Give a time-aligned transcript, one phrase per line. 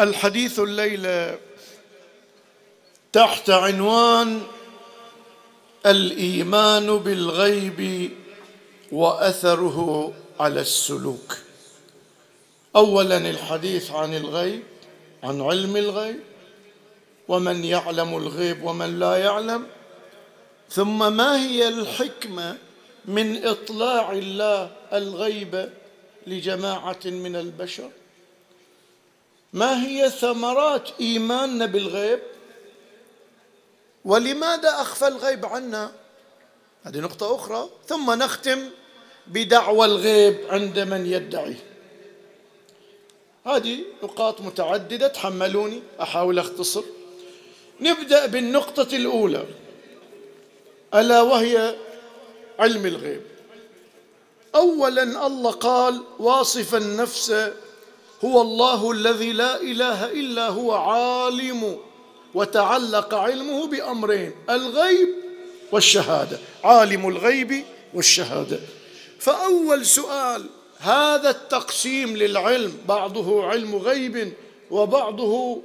[0.00, 1.38] الحديث الليلة
[3.12, 4.42] تحت عنوان
[5.86, 8.10] الإيمان بالغيب
[8.92, 11.38] وأثره على السلوك.
[12.76, 14.62] اولا الحديث عن الغيب
[15.22, 16.20] عن علم الغيب
[17.28, 19.66] ومن يعلم الغيب ومن لا يعلم.
[20.70, 22.58] ثم ما هي الحكمة
[23.04, 25.70] من إطلاع الله الغيب
[26.26, 27.90] لجماعة من البشر؟
[29.54, 32.20] ما هي ثمرات إيماننا بالغيب؟
[34.04, 35.92] ولماذا أخفى الغيب عنا؟
[36.84, 37.68] هذه نقطة أخرى.
[37.86, 38.70] ثم نختم
[39.26, 41.56] بدعوى الغيب عند من يدعي.
[43.46, 46.84] هذه نقاط متعددة تحملوني أحاول أختصر.
[47.80, 49.44] نبدأ بالنقطة الأولى.
[50.94, 51.76] ألا وهي
[52.58, 53.22] علم الغيب؟
[54.54, 57.63] اولا الله قال واصفا نفسه
[58.24, 61.78] هو الله الذي لا إله إلا هو عالم
[62.34, 65.08] وتعلق علمه بأمرين الغيب
[65.72, 66.38] والشهادة.
[66.64, 68.60] عالم الغيب والشهادة.
[69.18, 70.46] فأول سؤال
[70.78, 74.32] هذا التقسيم للعلم بعضه علم غيب
[74.70, 75.62] وبعضه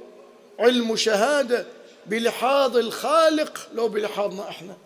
[0.58, 1.66] علم شهادة
[2.06, 4.76] بلحاظ الخالق لو بلحاظنا إحنا.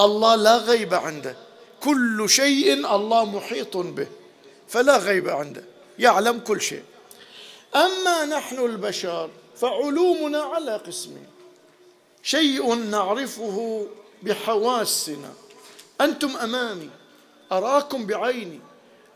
[0.00, 1.36] الله لا غيب عنده.
[1.80, 4.06] كل شيء الله محيط به
[4.68, 5.73] فلا غيب عنده.
[5.98, 6.82] يعلم كل شيء.
[7.76, 11.26] أما نحن البشر فعلومنا على قسمين.
[12.22, 13.86] شيء نعرفه
[14.22, 15.32] بحواسنا.
[16.00, 16.90] أنتم أمامي
[17.52, 18.60] أراكم بعيني.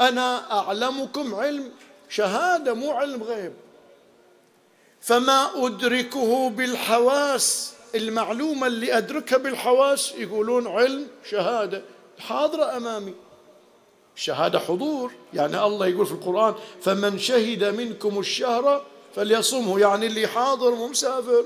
[0.01, 1.73] أنا أعلمكم علم
[2.09, 3.53] شهادة مو علم غيب.
[5.01, 11.83] فما أدركه بالحواس المعلومة اللي أدركها بالحواس يقولون علم شهادة.
[12.19, 13.15] حاضرة أمامي.
[14.19, 15.13] الشهاده حضور.
[15.35, 18.85] يعني الله يقول في القرآن فمن شهد منكم الشهر
[19.17, 19.81] فليصمه.
[19.81, 21.45] يعني اللي حاضر مو مسافر.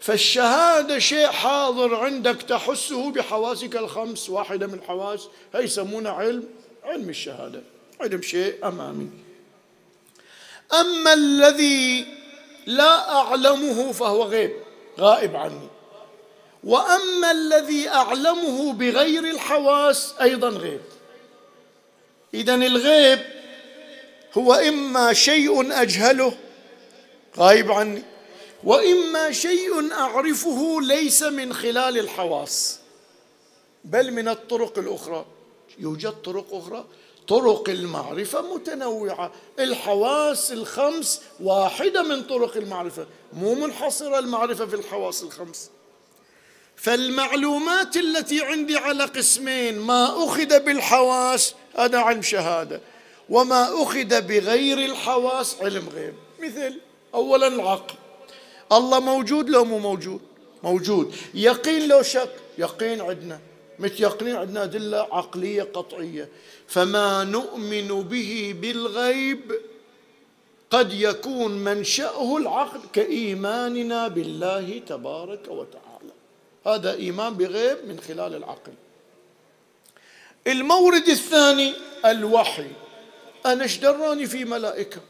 [0.00, 6.44] فالشهادة شيء حاضر عندك تحسه بحواسك الخمس واحدة من الحواس هي يسمونه علم
[6.84, 7.62] علم الشهادة
[8.00, 9.10] علم شيء أمامي.
[10.80, 12.06] أما الذي
[12.66, 14.52] لا أعلمه فهو غيب
[15.00, 15.68] غائب عني.
[16.64, 20.80] وأما الذي أعلمه بغير الحواس أيضا غيب.
[22.34, 23.18] إذا الغيب
[24.34, 26.34] هو إما شيء أجهله
[27.38, 28.02] غايب عني
[28.64, 32.78] وإما شيء أعرفه ليس من خلال الحواس
[33.84, 35.26] بل من الطرق الأخرى.
[35.78, 36.84] يوجد طرق أخرى
[37.28, 39.32] طرق المعرفة متنوعة.
[39.58, 45.70] الحواس الخمس واحدة من طرق المعرفة مو منحصرة المعرفة في الحواس الخمس.
[46.76, 52.80] فالمعلومات التي عندي على قسمين ما أخذ بالحواس هذا علم شهادة.
[53.30, 56.14] وما أخذ بغير الحواس علم غيب.
[56.42, 56.80] مثل
[57.14, 57.94] أولا العقل.
[58.72, 60.20] الله موجود لو مو موجود؟
[60.62, 61.14] موجود.
[61.34, 63.40] يقين لو شك؟ يقين عندنا.
[63.78, 66.28] متيقنين عندنا أدلة عقلية قطعية.
[66.68, 69.52] فما نؤمن به بالغيب
[70.70, 76.12] قد يكون منشأه العقل كإيماننا بالله تبارك وتعالى.
[76.66, 78.72] هذا إيمان بغيب من خلال العقل.
[80.46, 82.66] المورد الثاني الوحي.
[83.46, 85.00] أنا اشدراني في ملائكة.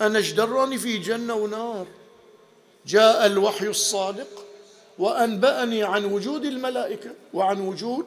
[0.00, 1.86] أنا اشدراني في جنة ونار.
[2.86, 4.44] جاء الوحي الصادق
[4.98, 8.06] وأنبأني عن وجود الملائكة وعن وجود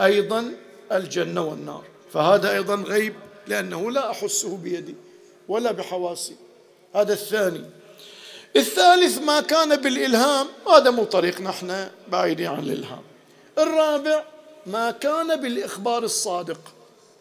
[0.00, 0.52] أيضا
[0.92, 1.84] الجنة والنار.
[2.12, 3.14] فهذا أيضا غيب
[3.46, 4.94] لأنه لا أحسه بيدي
[5.48, 6.36] ولا بحواسي.
[6.94, 7.64] هذا الثاني.
[8.56, 13.02] الثالث ما كان بالإلهام هذا مو طريقنا إحنا بعيدين عن الإلهام.
[13.58, 14.24] الرابع
[14.66, 16.60] ما كان بالإخبار الصادق.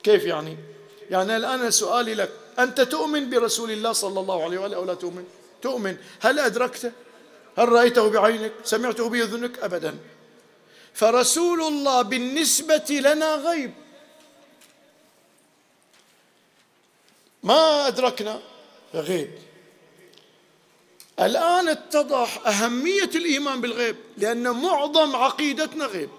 [0.03, 0.57] كيف يعني؟
[1.09, 5.25] يعني الآن سؤالي لك أنت تؤمن برسول الله صلى الله عليه وآله أو لا تؤمن؟
[5.61, 5.97] تؤمن.
[6.19, 6.91] هل أدركته؟
[7.57, 9.97] هل رأيته بعينك؟ سمعته بأذنك؟ أبدا.
[10.93, 13.73] فرسول الله بالنسبة لنا غيب.
[17.43, 18.39] ما أدركنا؟
[18.93, 19.31] غيب.
[21.19, 26.09] الآن اتضح أهمية الإيمان بالغيب لأن معظم عقيدتنا غيب.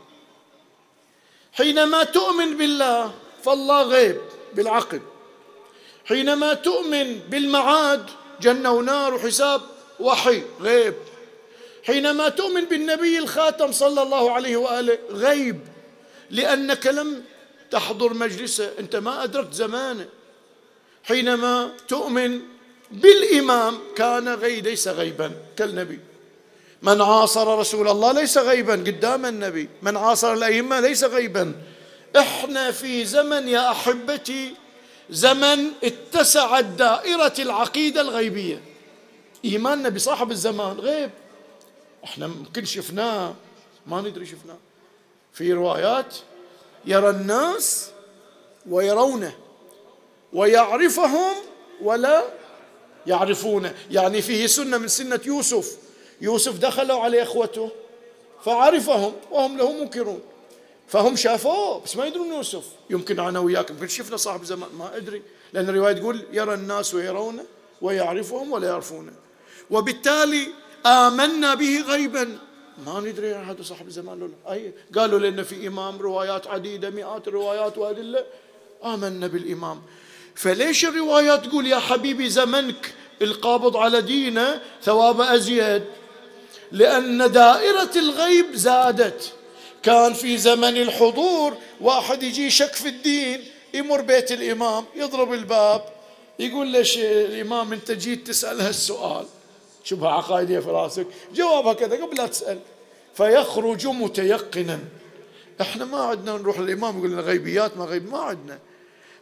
[1.54, 3.12] حينما تؤمن بالله
[3.44, 4.20] فالله غيب
[4.54, 5.00] بالعقل.
[6.04, 8.10] حينما تؤمن بالمعاد
[8.40, 9.60] جنة ونار وحساب
[10.00, 10.94] وحي غيب.
[11.82, 15.60] حينما تؤمن بالنبي الخاتم صلى الله عليه وآله غيب.
[16.30, 17.22] لأنك لم
[17.70, 20.08] تحضر مجلسه أنت ما أدركت زمانه.
[21.04, 22.40] حينما تؤمن
[22.90, 26.00] بالإمام كان غيب ليس غيبا كالنبي.
[26.84, 28.72] من عاصر رسول الله ليس غيبا.
[28.72, 29.68] قدام النبي.
[29.82, 31.54] من عاصر الأئمة ليس غيبا.
[32.16, 34.54] إحنا في زمن يا أحبتي
[35.10, 38.62] زمن اتسعت دائرة العقيدة الغيبية.
[39.44, 41.10] إيماننا بصاحب الزمان غيب.
[42.04, 43.34] إحنا ممكن شفناه.
[43.86, 44.58] ما ندري شفناه.
[45.32, 46.14] في روايات
[46.84, 47.90] يرى الناس
[48.70, 49.32] ويرونه
[50.32, 51.34] ويعرفهم
[51.82, 52.24] ولا
[53.06, 53.74] يعرفونه.
[53.90, 55.83] يعني فيه سنة من سنة يوسف.
[56.24, 57.70] يوسف دخلوا على إخوته
[58.44, 60.20] فعرفهم وهم له منكرون.
[60.88, 62.64] فهم شافوه بس ما يدرون يوسف.
[62.90, 65.22] يمكن أنا وياك يمكن شفنا صاحب زمان ما أدري.
[65.52, 67.44] لأن الرواية تقول يرى الناس ويرونه
[67.82, 69.12] ويعرفهم ولا يعرفونه.
[69.70, 70.48] وبالتالي
[70.86, 72.38] آمنا به غيبا.
[72.86, 77.78] ما ندري هذا صاحب الزمان لا أي قالوا لأن في إمام روايات عديدة مئات الروايات
[77.78, 78.24] وأدلة.
[78.84, 79.82] آمنا بالإمام.
[80.34, 85.84] فليش الروايات تقول يا حبيبي زمنك القابض على دينه ثواب أزيد؟
[86.74, 89.32] لأن دائرة الغيب زادت.
[89.82, 93.44] كان في زمن الحضور واحد يجي شك في الدين
[93.74, 95.84] يمر بيت الإمام يضرب الباب
[96.38, 99.26] يقول ليش الإمام أنت جيت تسأل هالسؤال.
[99.84, 101.06] شبهة عقائدية في راسك.
[101.34, 102.58] جوابها كذا قبل لا تسأل.
[103.14, 104.78] فيخرج متيقنا.
[105.60, 108.58] إحنا ما عندنا نروح للإمام يقول لنا غيبيات ما غيب ما عندنا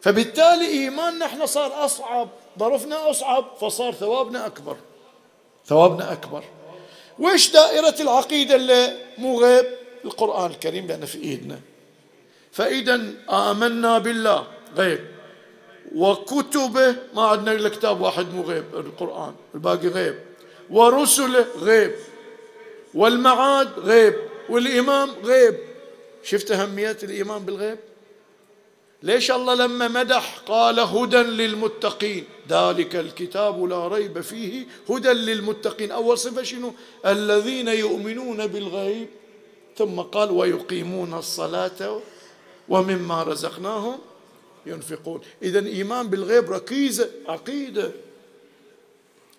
[0.00, 2.28] فبالتالي إيماننا إحنا صار أصعب.
[2.58, 4.76] ظرفنا أصعب فصار ثوابنا أكبر.
[5.66, 6.44] ثوابنا أكبر.
[7.19, 9.67] وإيش دائرة العقيدة اللي مو غيب؟
[10.05, 11.61] القرآن الكريم لأنه في إيدنا.
[12.53, 13.00] فإذا
[13.31, 14.47] آمنا بالله.
[14.76, 15.00] غيب.
[15.94, 19.35] وكتبه ما عندنا إلا كتاب واحد مو غيب القرآن.
[19.55, 20.19] الباقي غيب.
[20.70, 21.93] ورسله غيب.
[22.94, 24.14] والمعاد غيب.
[24.49, 25.59] والإمام غيب.
[26.23, 27.79] شفت أهمية الإيمان بالغيب؟
[29.02, 34.66] ليش الله لما مدح قال هدى للمتقين؟ ذلك الكتاب لا ريب فيه.
[34.90, 35.90] هدى للمتقين.
[35.90, 36.75] أول صفة شنو؟
[37.06, 39.08] الذين يؤمنون بالغيب.
[39.78, 42.00] ثم قال ويقيمون الصلاة
[42.69, 43.99] ومما رزقناهم
[44.66, 45.20] ينفقون.
[45.43, 47.90] إذا إيمان بالغيب ركيزة عقيدة.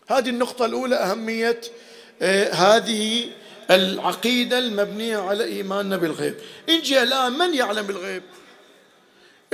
[0.07, 1.61] هذه النقطة الأولى أهمية
[2.21, 3.29] آه، هذه
[3.71, 6.35] العقيدة المبنية على إيماننا بالغيب.
[6.69, 8.23] إن الآن من يعلم الغيب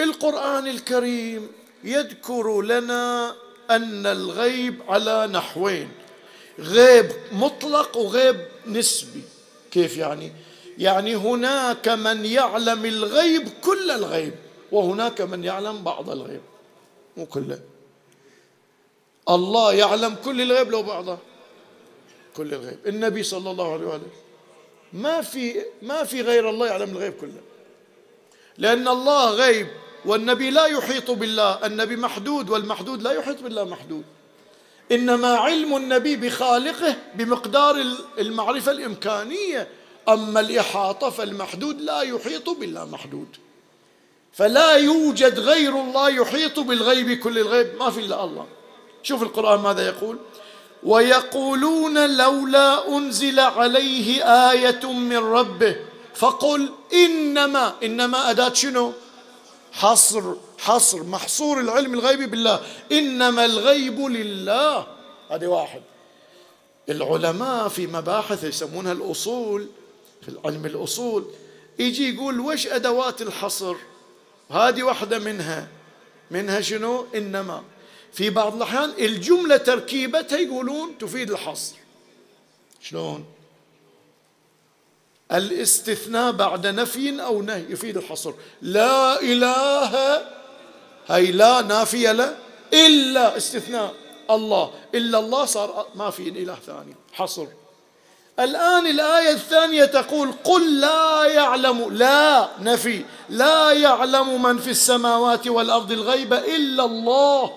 [0.03, 1.51] القرآن الكريم
[1.83, 3.35] يذكر لنا
[3.69, 5.91] أن الغيب على نحوين.
[6.59, 9.21] غيب مطلق وغيب نسبي.
[9.71, 10.31] كيف يعني؟
[10.77, 14.33] يعني هناك من يعلم الغيب كل الغيب
[14.71, 16.41] وهناك من يعلم بعض الغيب.
[17.17, 17.59] مو كله.
[19.29, 21.17] الله يعلم كل الغيب لو بعضه.
[22.35, 22.77] كل الغيب.
[22.87, 24.09] النبي صلى الله عليه وآله.
[24.93, 27.41] ما في ما في غير الله يعلم الغيب كله.
[28.57, 29.67] لأن الله غيب.
[30.05, 31.65] والنبي لا يحيط بالله.
[31.65, 34.03] النبي محدود والمحدود لا يحيط بالله محدود.
[34.91, 37.85] إنما علم النبي بخالقه بمقدار
[38.19, 39.67] المعرفة الإمكانية.
[40.09, 43.27] أما الإحاطة فالمحدود لا يحيط بالله محدود.
[44.33, 48.47] فلا يوجد غير الله يحيط بالغيب كل الغيب ما في إلا الله.
[49.03, 50.17] شوف القرآن ماذا يقول؟
[50.83, 55.75] ويقولون لولا أنزل عليه آية من ربه.
[56.15, 58.93] فقل إنما إنما أداة شنو؟
[59.71, 62.59] حصر حصر محصور العلم الغيبي بالله.
[62.91, 64.87] إنما الغيب لله.
[65.31, 65.81] هذه واحد.
[66.89, 69.67] العلماء في مباحث يسمونها الأصول
[70.21, 71.25] في علم الأصول
[71.79, 73.75] يجي يقول وش أدوات الحصر؟
[74.51, 75.67] هذه واحدة منها.
[76.31, 77.63] منها شنو؟ إنما.
[78.13, 81.75] في بعض الأحيان الجملة تركيبتها يقولون تفيد الحصر.
[82.81, 83.25] شلون؟
[85.31, 88.33] الاستثناء بعد نفي أو نهي يفيد الحصر.
[88.61, 90.21] لا إله
[91.07, 92.35] هي لا نافية له
[92.73, 93.93] إلا استثناء
[94.29, 94.71] الله.
[94.95, 97.45] إلا الله صار ما في إله ثاني حصر.
[98.39, 105.91] الآن الآية الثانية تقول قل لا يعلم لا نفي لا يعلم من في السماوات والأرض
[105.91, 107.51] الغيب إلا الله.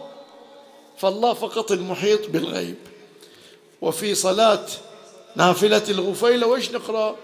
[0.98, 2.76] فالله فقط المحيط بالغيب.
[3.80, 4.66] وفي صلاة
[5.36, 7.16] نافلة الغفيلة وإيش نقرأ؟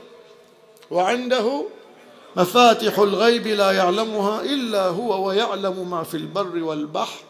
[0.91, 1.65] وعنده
[2.37, 7.21] مفاتح الغيب لا يعلمها إلا هو ويعلم ما في البر والبحر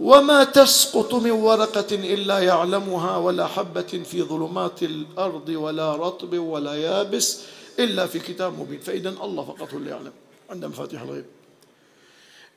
[0.00, 7.40] وما تسقط من ورقة إلا يعلمها ولا حبة في ظلمات الأرض ولا رطب ولا يابس
[7.78, 8.80] إلا في كتاب مبين.
[8.80, 10.12] فإذا الله فقط هو اللي يعلم
[10.50, 11.24] عنده مفاتيح الغيب.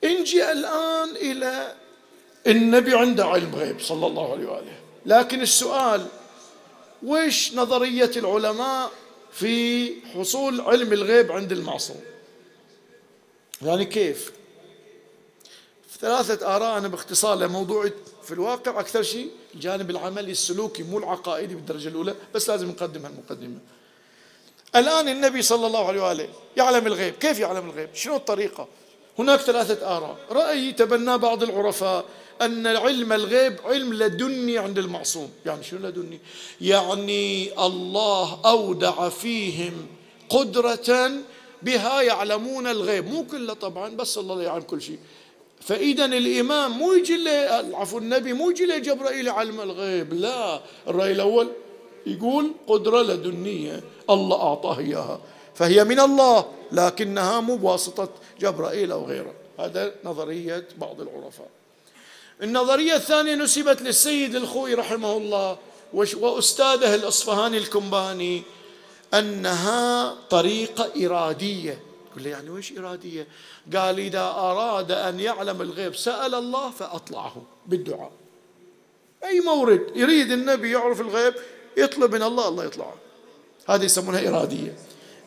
[0.04, 1.74] انجي الآن إلى
[2.48, 4.80] النبي عنده علم غيب صلى الله عليه وآله.
[5.06, 6.06] لكن السؤال
[7.04, 8.92] وش نظرية العلماء
[9.40, 12.02] في حصول علم الغيب عند المعصوم.
[13.62, 14.32] يعني كيف؟
[16.00, 17.90] ثلاثة آراء أنا باختصار لموضوع
[18.24, 23.60] في الواقع أكثر شيء الجانب العملي السلوكي مو العقائدي بالدرجة الأولى بس لازم نقدم هالمقدمة.
[24.76, 28.68] الآن النبي صلى الله عليه وآله يعلم الغيب كيف يعلم الغيب؟ شنو الطريقة؟
[29.20, 30.18] هناك ثلاثة آراء.
[30.32, 32.06] رأي تبناه بعض العرفاء
[32.42, 35.30] أن علم الغيب علم لدني عند المعصوم.
[35.46, 36.20] يعني شو لدني؟
[36.62, 39.88] يعني الله أودع فيهم
[40.30, 41.12] قدرة
[41.62, 43.08] بها يعلمون الغيب.
[43.08, 45.00] مو كله طبعا بس الله يعلم كل شيء.
[45.62, 47.32] فإذا الإمام مو يجي له
[47.74, 50.14] عفوا النبي مو يجي جبرائيل علم الغيب.
[50.14, 50.62] لا.
[50.88, 51.48] الرأي الأول
[52.06, 55.20] يقول قدرة لدنية الله أعطاه إياها
[55.56, 58.10] فهي من الله لكنها مو بواسطة
[58.40, 59.34] جبرائيل أو غيره.
[59.60, 61.50] هذا نظرية بعض العرفاء.
[62.42, 65.58] النظرية الثانية نسبت للسيد الخوي رحمه الله
[65.94, 68.44] وأستاذه الأصفهاني الكمباني
[69.14, 71.80] أنها طريقة إرادية.
[72.12, 73.28] يقول لي يعني وش إرادية؟
[73.76, 78.12] قال إذا أراد أن يعلم الغيب سأل الله فأطلعه بالدعاء.
[79.24, 81.34] أي مورد يريد النبي يعرف الغيب
[81.78, 82.96] يطلب من الله الله يطلعه.
[83.68, 84.78] هذه يسمونها إرادية.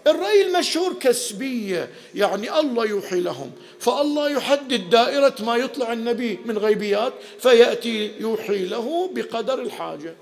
[0.06, 3.52] الرأي المشهور كسبية يعني الله يوحي لهم.
[3.80, 10.14] فالله يحدد دائرة ما يطلع النبي من غيبيات فيأتي يوحي له بقدر الحاجة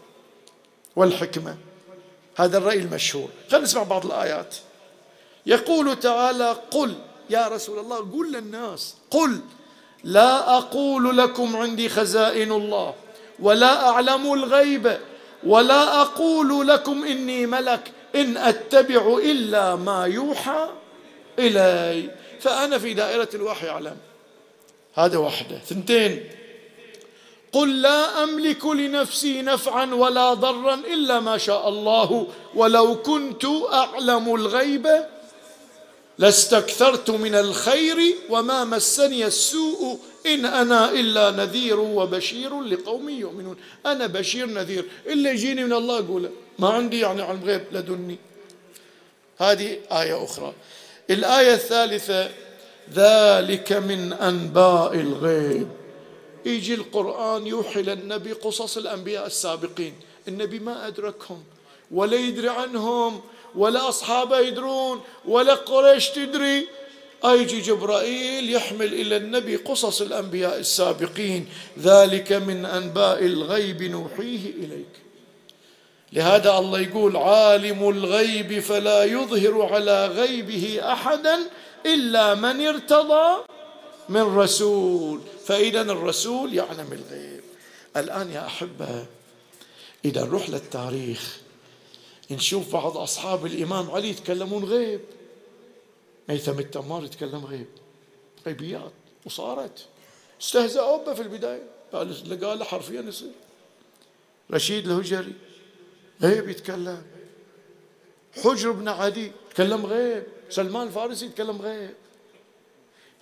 [0.96, 1.56] والحكمة.
[2.36, 3.28] هذا الرأي المشهور.
[3.50, 4.54] خلينا نسمع بعض الآيات.
[5.46, 6.94] يقول تعالى قل
[7.30, 7.96] يا رسول الله.
[7.96, 9.40] قل للناس قل
[10.04, 12.94] لا أقول لكم عندي خزائن الله
[13.40, 14.98] ولا أعلم الغيب
[15.46, 20.68] ولا أقول لكم إني ملك إن أتبع إلا ما يوحى
[21.38, 22.10] إلي.
[22.40, 23.96] فأنا في دائرة الوحي أعلم.
[24.94, 25.58] هذا واحدة.
[25.58, 26.28] ثنتين.
[27.52, 34.88] قل لا أملك لنفسي نفعا ولا ضرا إلا ما شاء الله ولو كنت أعلم الغيب
[36.18, 37.96] لاستكثرت من الخير
[38.30, 43.56] وما مسني السوء إن أنا إلا نذير وبشير لقوم يؤمنون.
[43.86, 44.84] أنا بشير نذير.
[45.06, 48.18] إلا يجيني من الله أقوله ما عندي يعني علم غيب لدني.
[49.38, 50.54] هذه آية أخرى.
[51.10, 52.30] الآية الثالثة
[52.94, 55.68] ذلك من أنباء الغيب.
[56.46, 59.94] يجي القرآن يوحي للنبي قصص الأنبياء السابقين.
[60.28, 61.44] النبي ما أدركهم
[61.90, 63.20] ولا يدري عنهم.
[63.54, 66.68] ولا أصحابه يدرون ولا قريش تدري.
[67.24, 74.94] أيجي جبرائيل يحمل إلى النبي قصص الأنبياء السابقين ذلك من أنباء الغيب نوحيه إليك.
[76.12, 81.38] لهذا الله يقول عالم الغيب فلا يظهر على غيبه أحدا
[81.86, 83.44] إلا من ارتضى
[84.08, 85.20] من رسول.
[85.46, 87.42] فإذا الرسول يعلم الغيب.
[87.96, 89.06] الآن يا أحبة
[90.04, 91.36] إذا نروح للتاريخ
[92.30, 95.00] نشوف بعض أصحاب الإمام علي يتكلمون غيب.
[96.30, 97.66] هيثم التمار يتكلم غيب.
[98.46, 98.92] غيبيات.
[99.26, 99.86] وصارت.
[100.40, 101.62] استهزأوا به في البداية.
[101.92, 103.32] قال قال حرفيا يصير.
[104.50, 105.32] رشيد الهجري.
[106.22, 107.02] غيب يتكلم.
[108.44, 110.22] حجر بن عدي تكلم غيب.
[110.50, 111.94] سلمان الفارسي يتكلم غيب.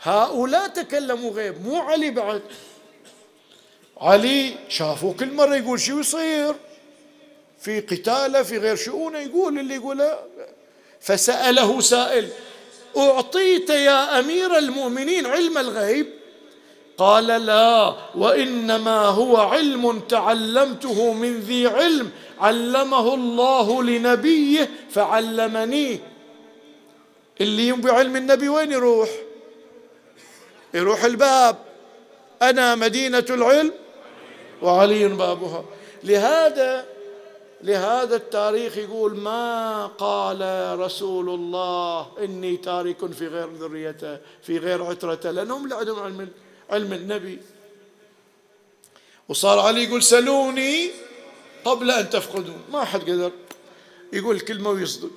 [0.02, 1.66] هؤلاء تكلموا غيب.
[1.66, 2.42] مو علي بعد.
[3.96, 6.54] علي شافوا كل مرة يقول شو يصير؟
[7.60, 10.18] في قتاله في غير شؤونه يقول اللي يقوله.
[11.00, 12.28] فسأله سائل
[12.96, 16.06] أعطيت يا أمير المؤمنين علم الغيب؟
[16.98, 22.10] قال لا وإنما هو علم تعلمته من ذي علم
[22.40, 26.00] علمه الله لنبيه فعلمني.
[27.40, 29.08] اللي ينبي علم النبي وين يروح؟
[30.74, 31.56] يروح الباب.
[32.42, 33.72] أنا مدينة العلم؟
[34.62, 35.64] وعلي بابها.
[36.04, 36.95] لهذا
[37.62, 40.40] لهذا التاريخ يقول ما قال
[40.78, 46.28] رسول الله إني تارك في غير ذريته في غير عترته لأنهم لا عندهم علم
[46.70, 47.38] علم النبي.
[49.28, 50.90] وصار علي يقول سلوني
[51.64, 52.60] قبل أن تفقدون.
[52.72, 53.32] ما حد قدر.
[54.12, 55.10] يقول كلمة ويصدق.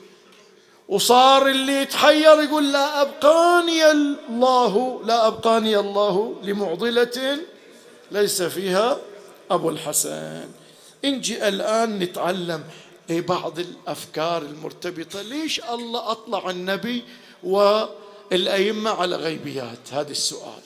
[0.87, 7.39] وصار اللي يتحير يقول لا أبقاني الله لا أبقاني الله لمعضلة
[8.11, 8.97] ليس فيها
[9.51, 10.58] أبو الحسن.
[11.05, 12.63] نجي الآن نتعلم
[13.09, 15.21] بعض الأفكار المرتبطة.
[15.21, 17.03] ليش الله أطلع النبي
[17.43, 20.61] والأئمة على غيبيات؟ هذا السؤال.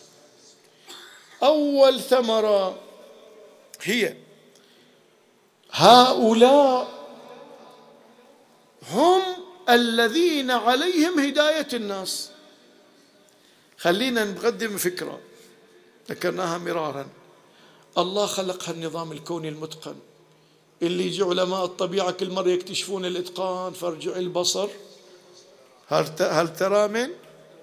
[1.44, 2.80] أول ثمرة
[3.82, 4.16] هي
[5.72, 7.04] هؤلاء
[8.92, 9.22] هم
[9.70, 12.30] الذين عليهم هداية الناس.
[13.78, 15.20] خلينا نقدم فكرة.
[16.10, 17.08] ذكرناها مرارا.
[17.98, 19.96] الله خلق هالنظام الكوني المتقن.
[20.88, 24.68] اللي يجي علماء الطبيعة كل مرة يكتشفون الإتقان فارجع البصر.
[25.88, 27.10] هل ترى من؟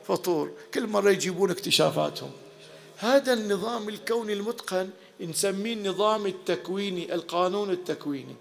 [0.08, 0.50] فطور.
[0.74, 2.30] كل مرة يجيبون اكتشافاتهم.
[2.96, 8.36] هذا النظام الكوني المتقن نسميه النظام التكويني القانون التكويني.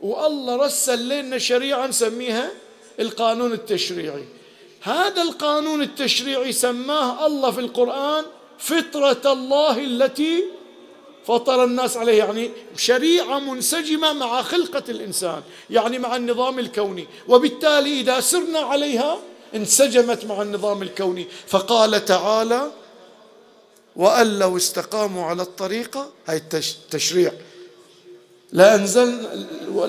[0.00, 2.50] والله رسل لنا شريعة نسميها
[3.00, 4.24] القانون التشريعي.
[4.80, 8.24] هذا القانون التشريعي سماه الله في القرآن
[8.58, 10.44] فطرة الله التي
[11.26, 17.06] فطر الناس عليه يعني شريعة منسجمة مع خلقة الإنسان يعني مع النظام الكوني.
[17.28, 19.18] وبالتالي إذا سرنا عليها
[19.54, 21.26] انسجمت مع النظام الكوني.
[21.46, 22.70] فقال تعالى
[23.96, 27.32] وأن لو استقاموا على الطريقة هاي التشريع
[28.52, 29.22] لا أنزل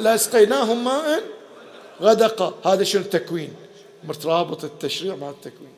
[0.04, 1.24] لا أسقيناهم ماء
[2.02, 2.54] غدقا.
[2.66, 3.54] هذا شنو التكوين؟
[4.04, 5.78] مترابط التشريع مع التكوين.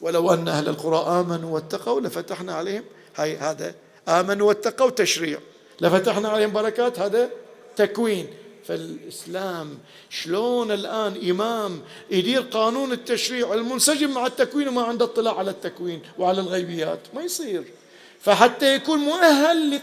[0.00, 2.84] ولو أن أهل القرى آمنوا واتقوا لفتحنا عليهم.
[3.16, 3.74] هاي هذا
[4.08, 5.38] آمنوا واتقوا تشريع.
[5.80, 7.30] لفتحنا عليهم بركات هذا
[7.76, 8.26] تكوين.
[8.68, 9.78] فالإسلام
[10.10, 16.40] شلون الآن إمام يدير قانون التشريع المنسجم مع التكوين وما عنده اطلاع على التكوين وعلى
[16.40, 17.64] الغيبيات؟ ما يصير.
[18.20, 19.80] فحتى يكون مؤهل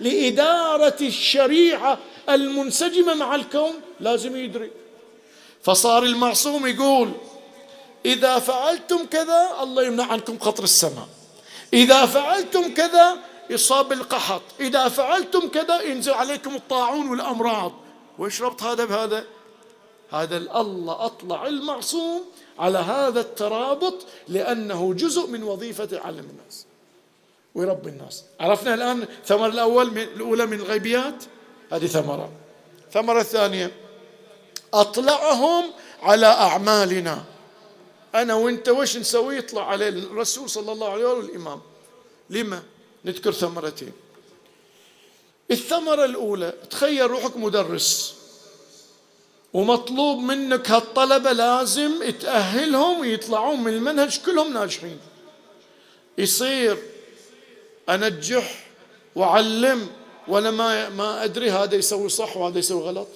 [0.00, 1.98] لإدارة الشريعة
[2.28, 4.70] المنسجمة مع الكون لازم يدري.
[5.62, 7.12] فصار المعصوم يقول
[8.06, 11.08] إذا فعلتم كذا الله يمنع عنكم قطر السماء.
[11.72, 13.16] إذا فعلتم كذا
[13.52, 14.42] يصاب القحط.
[14.60, 17.72] إذا فعلتم كذا ينزل عليكم الطاعون والأمراض.
[18.18, 19.24] وإيش ربط هذا بهذا؟
[20.10, 22.22] هذا الله أطلع المعصوم
[22.58, 26.66] على هذا الترابط لأنه جزء من وظيفة علم الناس
[27.54, 28.24] ويربي الناس.
[28.40, 31.24] عرفنا الآن الثمرة الأول من الأولى من الغيبيات؟
[31.72, 32.30] هذه ثمرة.
[32.88, 33.72] الثمرة الثانية
[34.74, 35.64] أطلعهم
[36.02, 37.24] على أعمالنا.
[38.14, 41.60] أنا وأنت وش نسوي؟ يطلع عليه الرسول صلى الله عليه وسلم والإمام
[42.30, 42.62] لما؟
[43.04, 43.92] نذكر ثمرتين.
[45.50, 48.14] الثمرة الأولى تخيل روحك مدرس
[49.52, 54.98] ومطلوب منك هالطلبة لازم تأهلهم ويطلعون من المنهج كلهم ناجحين.
[56.18, 56.78] يصير
[57.88, 58.66] أنجح
[59.14, 59.88] وأعلم
[60.28, 63.08] ولا ما ما أدري هذا يسوي صح وهذا يسوي غلط.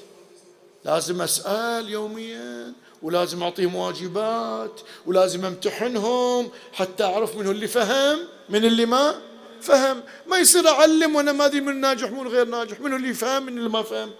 [0.85, 8.87] لازم أسأل يوميا ولازم أعطيهم واجبات ولازم أمتحنهم حتى أعرف من اللي فهم من اللي
[8.87, 9.21] ما.
[9.61, 13.43] فهم ما يصير أعلم وأنا ما أدري من ناجح من غير ناجح من اللي فهم
[13.43, 14.11] من اللي ما فهم.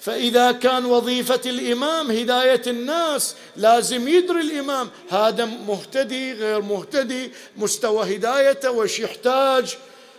[0.00, 4.88] فإذا كان وظيفة الإمام هداية الناس لازم يدري الإمام.
[5.08, 9.76] هذا مهتدي غير مهتدي مستوى هدايته وش يحتاج.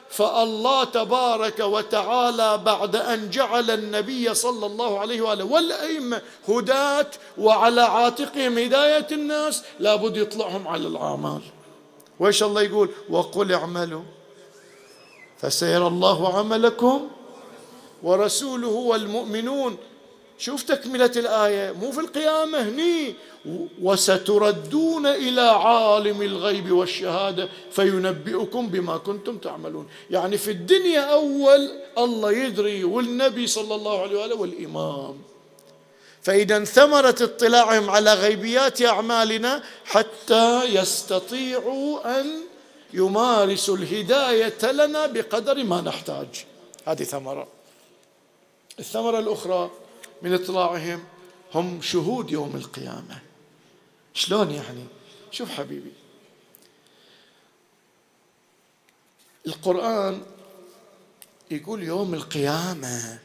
[0.10, 7.08] فالله تبارك وتعالى بعد أن جعل النبي صلى الله عليه وآله والأئمة هداة
[7.38, 11.42] وعلى عاتقهم هداية الناس لابد يطلعهم على الأعمال.
[12.20, 14.02] وإيش الله يقول؟ وقل اعملوا.
[15.41, 17.08] فسيرى الله عملكم
[18.04, 19.78] ورسوله والمؤمنون.
[20.38, 23.15] شوف تكملة الآية مو في القيامة هني.
[23.82, 29.88] وستردون إلى عالم الغيب والشهادة فينبئكم بما كنتم تعملون.
[30.10, 35.17] يعني في الدنيا أول الله يدري والنبي صلى الله عليه وآله والإمام.
[36.21, 42.25] فإذا ثمرة اطلاعهم على غيبيات أعمالنا حتى يستطيعوا أن
[42.93, 46.45] يمارسوا الهداية لنا بقدر ما نحتاج.
[46.86, 47.47] هذه ثمرة.
[48.80, 49.71] الثمرة الأخرى
[50.21, 51.04] من اطلاعهم
[51.54, 53.19] هم شهود يوم القيامة.
[54.13, 54.86] شلون يعني؟
[55.32, 55.91] شوف حبيبي.
[59.47, 60.21] القرآن
[61.52, 63.19] يقول يوم القيامة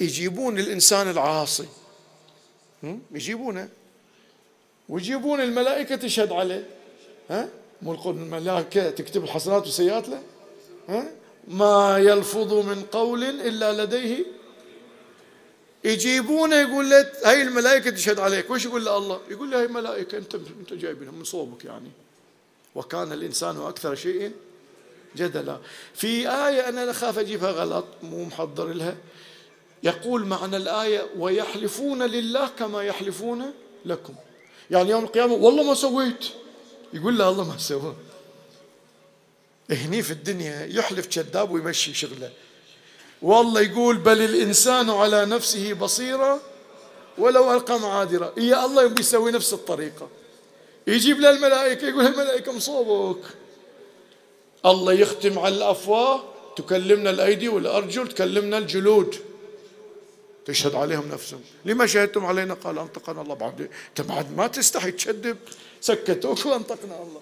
[0.00, 1.68] يجيبون الإنسان العاصي.
[3.10, 3.68] يجيبونه.
[4.88, 6.70] ويجيبون الملائكة تشهد عليه.
[7.30, 7.48] ها؟
[7.82, 10.22] مو الملائكة تكتب الحسنات والسيئات له
[10.88, 11.10] ها؟
[11.48, 14.24] ما يلفظ من قول إلا لديه.
[15.84, 18.50] يجيبونه يقول له هاي الملائكة تشهد عليك.
[18.50, 21.90] وش يقول له الله؟ يقول له هاي ملائكة أنت أنت جايبينهم من صوبك يعني.
[22.74, 24.32] وكان الإنسان أكثر شيء
[25.16, 25.58] جدلا.
[25.94, 28.96] في آية أنا أخاف أجيبها غلط مو محضر لها.
[29.82, 33.52] يقول معنى الآية ويحلفون لله كما يحلفون
[33.84, 34.14] لكم.
[34.70, 36.24] يعني يوم القيامة والله ما سويت.
[36.92, 37.94] يقول له الله ما سوى.
[39.70, 42.30] هني في الدنيا يحلف كذاب ويمشي شغله.
[43.22, 46.40] والله يقول بل الإنسان على نفسه بصيرة
[47.18, 48.32] ولو ألقى معاذرة.
[48.36, 50.08] يا الله يبي يسوي نفس الطريقة.
[50.86, 53.22] يجيب له الملائكة يقول الملائكة مصوبك
[54.66, 56.22] الله يختم على الأفواه
[56.56, 59.16] تكلمنا الأيدي والأرجل تكلمنا الجلود.
[60.52, 61.40] تشهد عليهم نفسهم.
[61.64, 63.70] لما شهدتم علينا؟ قال أنطقنا الله بعد.
[63.98, 65.36] بعد ما تستحي تشدب
[65.80, 67.20] سكتوك وأنطقنا الله.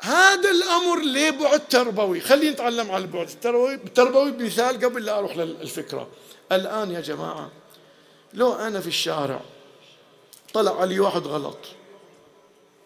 [0.00, 2.20] هذا الأمر ليه بعد تربوي.
[2.20, 3.74] خلينا نتعلم على البعد التربوي.
[3.74, 6.08] التربوي بمثال قبل لا أروح للفكرة.
[6.52, 7.50] الآن يا جماعة
[8.34, 9.40] لو أنا في الشارع
[10.52, 11.58] طلع علي واحد غلط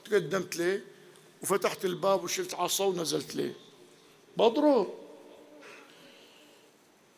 [0.05, 0.85] تقدمت ليه؟
[1.43, 3.53] وفتحت الباب وشلت عصا ونزلت ليه؟
[4.37, 5.06] بضرب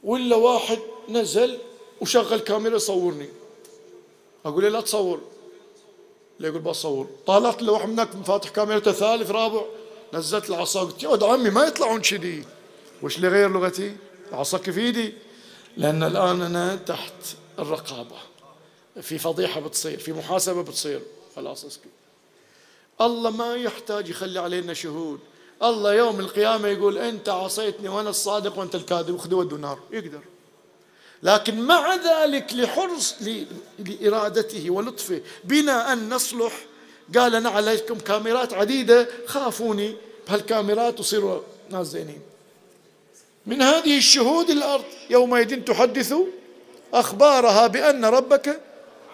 [0.05, 1.59] ولا واحد نزل
[2.01, 3.29] وشغل كاميرا يصورني
[4.45, 5.21] أقول له لا تصور.
[6.39, 9.63] لا يقول بصور طالعت له واحد منك فاتح كاميرته ثالث رابع.
[10.13, 12.45] نزلت العصا قلت يا ولد عمي ما يطلعون كذي.
[13.03, 13.97] وش اللي غير لغتي؟
[14.31, 15.15] العصا كيف ايدي
[15.77, 17.13] لأن الآن أنا تحت
[17.59, 18.17] الرقابة.
[19.03, 21.01] في فضيحة بتصير في محاسبة بتصير.
[21.37, 21.89] خلاص اسكت.
[23.01, 25.21] الله ما يحتاج يخلي علينا شهود.
[25.63, 30.21] الله يوم القيامة يقول أنت عصيتني وأنا الصادق وأنت الكاذب وخذوا ودوا النار يقدر.
[31.23, 33.15] لكن مع ذلك لحرص
[33.79, 35.21] لإرادته ولطفه.
[35.45, 36.53] بنا أن نصلح.
[37.17, 39.97] قال أنا عليكم كاميرات عديدة خافوني
[40.29, 41.41] بهالكاميرات وصيروا
[41.71, 42.21] ناس زينين
[43.47, 46.15] من هذه الشهود الأرض يومئذ تحدث
[46.95, 48.61] أخبارها بأن ربك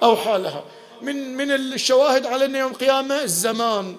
[0.03, 0.65] أوحى لها.
[1.03, 3.97] من من الشواهد على أن يوم القيامة الزمان.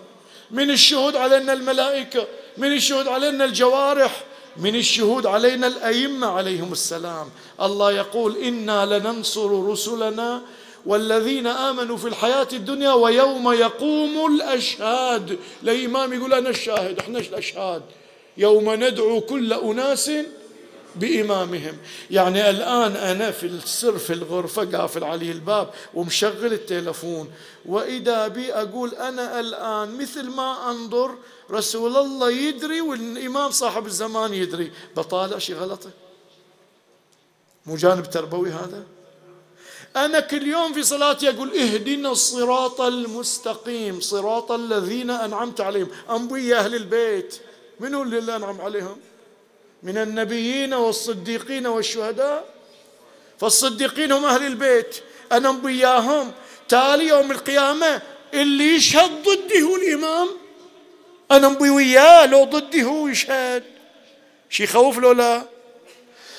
[0.52, 2.28] من الشهود علينا الملائكة
[2.58, 4.24] من الشهود علينا الجوارح
[4.58, 7.30] من الشهود علينا الأئمة عليهم السلام.
[7.62, 10.42] الله يقول إنا لننصر رسلنا
[10.86, 15.40] والذين آمنوا في الحياة الدنيا ويوم يقوم الأشهاد.
[15.64, 17.82] الإمام يقول أنا الشاهد إحنا الأشهاد.
[18.38, 20.12] يوم ندعو كل أناس
[20.96, 21.78] بإمامهم.
[22.12, 27.32] يعني الآن أنا في السر في الغرفة قافل علي الباب ومشغل التلفون.
[27.66, 31.16] وإذا بي أقول أنا الآن مثل ما أنظر
[31.52, 35.90] رسول الله يدري والإمام صاحب الزمان يدري بطالع شيء غلطة؟
[37.66, 38.84] مو جانب تربوي هذا؟
[39.96, 45.88] أنا كل يوم في صلاتي أقول اهدنا الصراط المستقيم صراط الذين أنعمت عليهم.
[46.10, 47.36] أنبي أهل البيت؟
[47.80, 48.98] منو اللي أنعم عليهم؟
[49.86, 52.46] من النبيين والصديقين والشهداء.
[53.40, 54.96] فالصديقين هم أهل البيت.
[55.32, 56.32] أنا وياهم
[56.70, 58.02] تالي يوم القيامة
[58.34, 60.28] اللي يشهد ضدي هو الإمام.
[61.32, 63.64] أنا وياه لو ضدي هو يشهد.
[64.50, 65.44] شي يخوف لو لا؟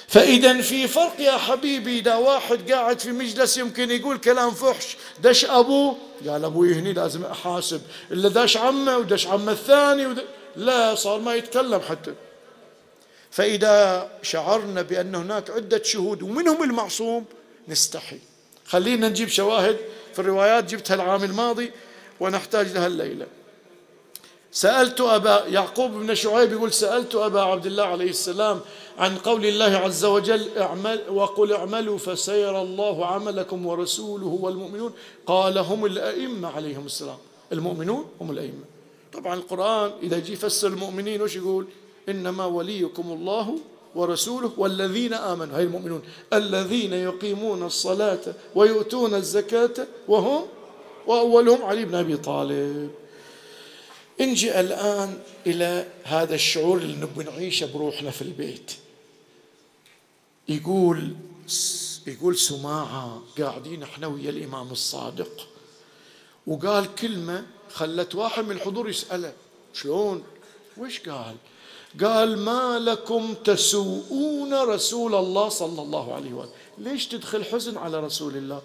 [0.08, 1.98] فإذا في فرق يا حبيبي.
[1.98, 4.96] إذا واحد قاعد في مجلس يمكن يقول كلام فحش.
[5.22, 5.96] دش أبوه
[6.28, 7.82] قال أبوي هني لازم أحاسب.
[8.10, 10.24] إلا دش عمه ودش عمه الثاني ود...
[10.56, 12.14] لا صار ما يتكلم حتى.
[13.36, 17.24] فإذا شعرنا بأن هناك عدة شهود ومنهم المعصوم
[17.68, 18.18] نستحي.
[18.66, 19.76] خلينا نجيب شواهد
[20.12, 21.70] في الروايات جبتها العام الماضي
[22.20, 23.26] ونحتاج لها الليلة.
[24.52, 28.60] سألت أبا يعقوب بن شعيب يقول سألت أبا عبد الله عليه السلام
[28.98, 34.92] عن قول الله عز وجل اعمل وقل اعملوا فسيرى الله عملكم ورسوله والمؤمنون.
[35.26, 37.18] قال هم الأئمة عليهم السلام.
[37.52, 38.64] المؤمنون هم الأئمة.
[39.12, 41.66] طبعا القرآن إذا جي يفسر المؤمنين وش يقول؟
[42.08, 43.58] إنما وليكم الله
[43.94, 45.56] ورسوله والذين آمنوا.
[45.56, 46.02] هاي المؤمنون.
[46.32, 50.46] الذين يقيمون الصلاة ويؤتون الزكاة وهم
[51.06, 52.90] وأولهم علي بن أبي طالب.
[54.20, 58.72] نجي الآن إلى هذا الشعور اللي نبي نعيشه بروحنا في البيت.
[60.48, 61.14] يقول
[62.06, 65.48] يقول سماعة قاعدين إحنا ويا الإمام الصادق.
[66.46, 69.32] وقال كلمة خلت واحد من الحضور يسأله
[69.74, 70.22] شلون؟
[70.76, 71.36] وش قال؟
[72.04, 76.50] قال ما لكم تسوؤون رسول الله صلى الله عليه وآله.
[76.78, 78.62] ليش تدخل حزن على رسول الله؟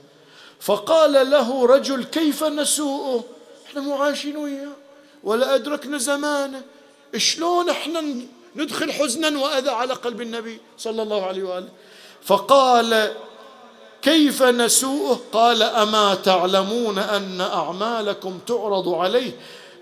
[0.60, 3.24] فقال له رجل كيف نسوءه
[3.68, 4.72] إحنا مو عايشين وياه.
[5.24, 6.62] ولا أدركنا زمانه.
[7.18, 8.04] شلون إحنا
[8.56, 11.70] ندخل حزنا وأذى على قلب النبي صلى الله عليه وآله؟
[12.24, 13.14] فقال
[14.02, 19.32] كيف نسوءه؟ قال أما تعلمون أن أعمالكم تعرض عليه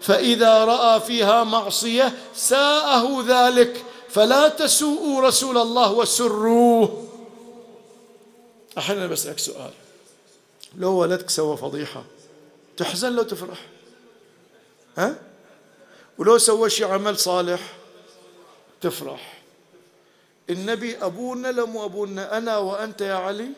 [0.01, 7.07] فإذا رأى فيها معصية ساءه ذلك فلا تسوءوا رسول الله وسروه.
[8.77, 9.71] أحيانا بسألك سؤال.
[10.77, 12.03] لو ولدك سوى فضيحة
[12.77, 13.65] تحزن لو تفرح؟
[14.97, 15.15] ها؟
[16.17, 17.59] ولو سوى شيء عمل صالح
[18.81, 19.41] تفرح.
[20.49, 23.49] النبي أبونا لم أبونا أنا وأنت يا علي.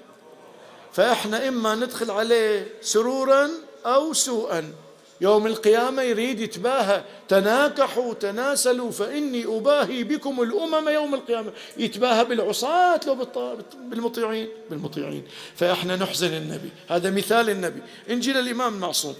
[0.94, 3.50] فإحنا إما ندخل عليه سرورا
[3.86, 4.74] أو سوءا.
[5.22, 7.04] يوم القيامة يريد يتباهى.
[7.28, 11.52] تناكحوا تناسلوا فإني أباهي بكم الأمم يوم القيامة.
[11.78, 13.28] يتباهى بالعصاة لو
[13.76, 15.24] بالمطيعين بالمطيعين.
[15.56, 16.70] فإحنا نحزن النبي.
[16.88, 17.82] هذا مثال النبي.
[18.10, 19.16] إنجيل الإمام المعصوم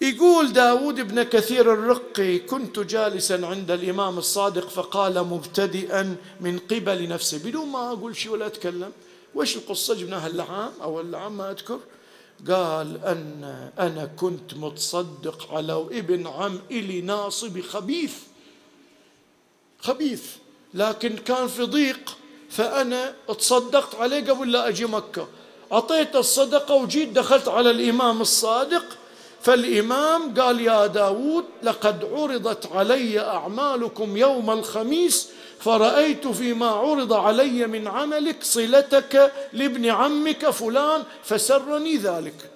[0.00, 7.38] يقول داود بن كثير الرقي كنت جالسا عند الإمام الصادق فقال مبتدئا من قبل نفسه.
[7.38, 8.92] بدون ما أقول شيء ولا أتكلم.
[9.34, 11.78] وش القصة؟ جبناها اللعام أو اللعام ما أذكر.
[12.50, 13.44] قال أن
[13.78, 18.14] أنا كنت متصدق على ابن عم إلي ناصبي خبيث
[19.80, 20.22] خبيث
[20.74, 22.16] لكن كان في ضيق
[22.50, 25.28] فأنا تصدقت عليه قبل لا أجي مكة.
[25.72, 28.84] أعطيت الصدقة وجيت دخلت على الإمام الصادق
[29.42, 35.28] فالإمام قال يا داود لقد عرضت علي أعمالكم يوم الخميس
[35.60, 42.50] فرأيت فيما عرض علي من عملك صلتك لابن عمك فلان فسرني ذلك.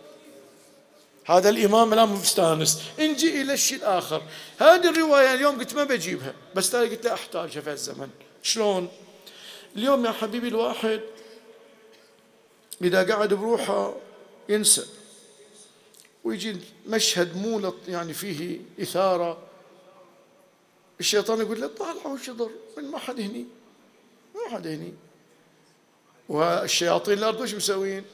[1.26, 2.82] هذا الإمام الآن مستأنس.
[2.98, 4.22] نجي إلى الشيء الآخر.
[4.58, 6.34] هذه الرواية اليوم قلت ما بجيبها.
[6.54, 8.08] بس تالي قلت لا أحتاجها في الزمن
[8.42, 8.88] شلون؟
[9.76, 11.00] اليوم يا حبيبي الواحد
[12.82, 13.94] إذا قعد بروحه
[14.48, 14.84] ينسى.
[16.24, 16.56] ويجي
[16.86, 19.47] مشهد مولط يعني فيه إثارة.
[21.00, 23.46] الشيطان يقول له طالع وش يضر؟ ما حد هني.
[24.34, 24.94] ما حد هني.
[26.28, 28.04] والشياطين الأرض وش مسوين؟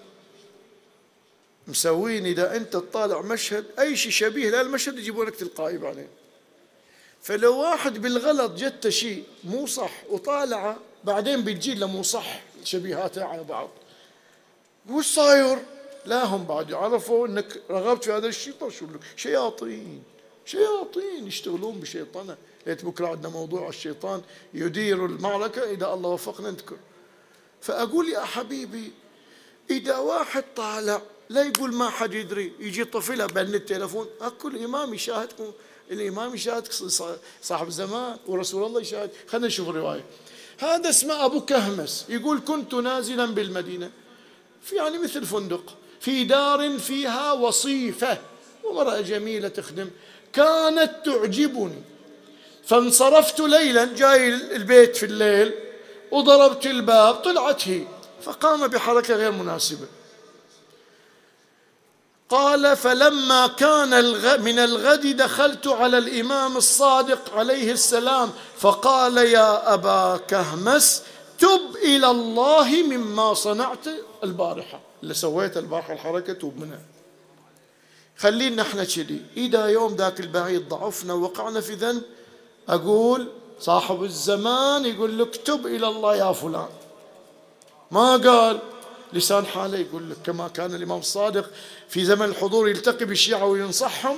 [1.68, 6.08] مسوين إذا أنت تطالع مشهد أي شيء شبيه للمشهد يجيبونك تلقائي بعدين.
[7.22, 13.44] فلو واحد بالغلط جت شيء مو صح وطالعه بعدين بتجي له مو صح شبيهاته على
[13.44, 13.70] بعض.
[14.90, 15.58] وش صاير؟
[16.06, 18.54] لا هم بعد عرفوا إنك رغبت في هذا الشيء
[19.16, 20.02] شياطين.
[20.46, 22.36] شياطين يشتغلون بشيطنه
[22.66, 24.22] ليت بكرة عندنا موضوع الشيطان
[24.54, 25.70] يدير المعركة.
[25.70, 26.76] إذا الله وفقنا نذكر.
[27.60, 28.92] فأقول يا حبيبي
[29.70, 35.52] إذا واحد طالع لا يقول ما حد يدري يجي طفله بين التليفون أكو الإمام يشاهدكم.
[35.90, 36.72] الإمام يشاهد
[37.42, 40.04] صاحب الزمان ورسول الله يشاهد خلينا نشوف الرواية.
[40.58, 42.06] هذا اسمه أبو كهمس.
[42.08, 43.90] يقول كنت نازلا بالمدينة
[44.62, 48.18] في يعني مثل فندق في دار فيها وصيفة.
[48.64, 49.90] ومرأة جميلة تخدم.
[50.32, 51.82] كانت تعجبني
[52.66, 55.54] فانصرفت ليلا جاي البيت في الليل
[56.10, 57.86] وضربت الباب طلعت هي
[58.22, 59.86] فقام بحركة غير مناسبة.
[62.28, 64.04] قال فلما كان
[64.42, 71.02] من الغد دخلت على الإمام الصادق عليه السلام فقال يا أبا كهمس
[71.38, 73.86] تب إلى الله مما صنعت
[74.24, 74.80] البارحة.
[75.02, 76.80] اللي سويت البارحة الحركة توب منها.
[78.18, 79.22] خلينا إحنا كذي.
[79.36, 82.02] إذا يوم ذاك البعيد ضعفنا وقعنا في ذنب
[82.68, 83.28] أقول
[83.60, 86.68] صاحب الزمان يقول لك تب إلى الله يا فلان.
[87.90, 88.58] ما قال؟
[89.12, 91.50] لسان حاله يقول لك كما كان الإمام الصادق
[91.88, 94.16] في زمن الحضور يلتقي بالشيعة وينصحهم.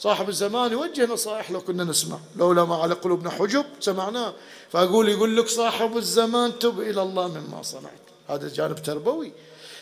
[0.00, 2.18] صاحب الزمان يوجه نصائح لو كنا نسمع.
[2.36, 4.32] لولا ما على قلوبنا حجب سمعناه
[4.72, 8.00] فأقول يقول لك صاحب الزمان تب إلى الله مما صنعت.
[8.28, 9.32] هذا جانب تربوي.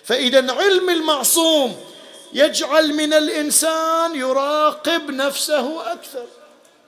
[0.04, 1.76] فإذا علم المعصوم
[2.32, 6.26] يجعل من الإنسان يراقب نفسه أكثر.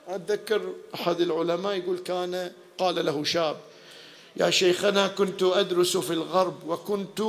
[0.07, 3.57] أتذكر أحد العلماء يقول كان قال له شاب
[4.37, 7.21] يا شيخنا كنت أدرس في الغرب وكنت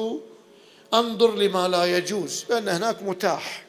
[0.95, 3.65] أنظر لما لا يجوز لأن هناك متاح.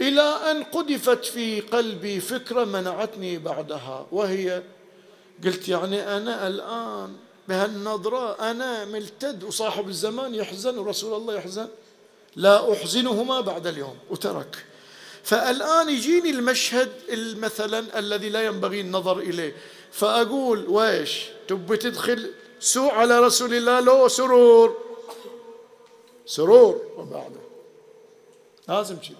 [0.00, 4.62] إلى أن قذفت في قلبي فكرة منعتني بعدها وهي
[5.44, 7.16] قلت يعني أنا الآن
[7.48, 11.68] بهالنظرة أنا ملتد وصاحب الزمان يحزن ورسول الله يحزن
[12.36, 13.96] لا أحزنهما بعد اليوم.
[14.10, 14.64] وترك.
[15.24, 16.92] فالآن يجيني المشهد
[17.38, 19.56] مثلا الذي لا ينبغي النظر إليه.
[19.92, 24.76] فأقول ويش تبي تدخل سوء على رسول الله؟ لو سرور.
[26.26, 26.80] سرور.
[26.96, 27.40] وبعده
[28.68, 29.16] لازم كذي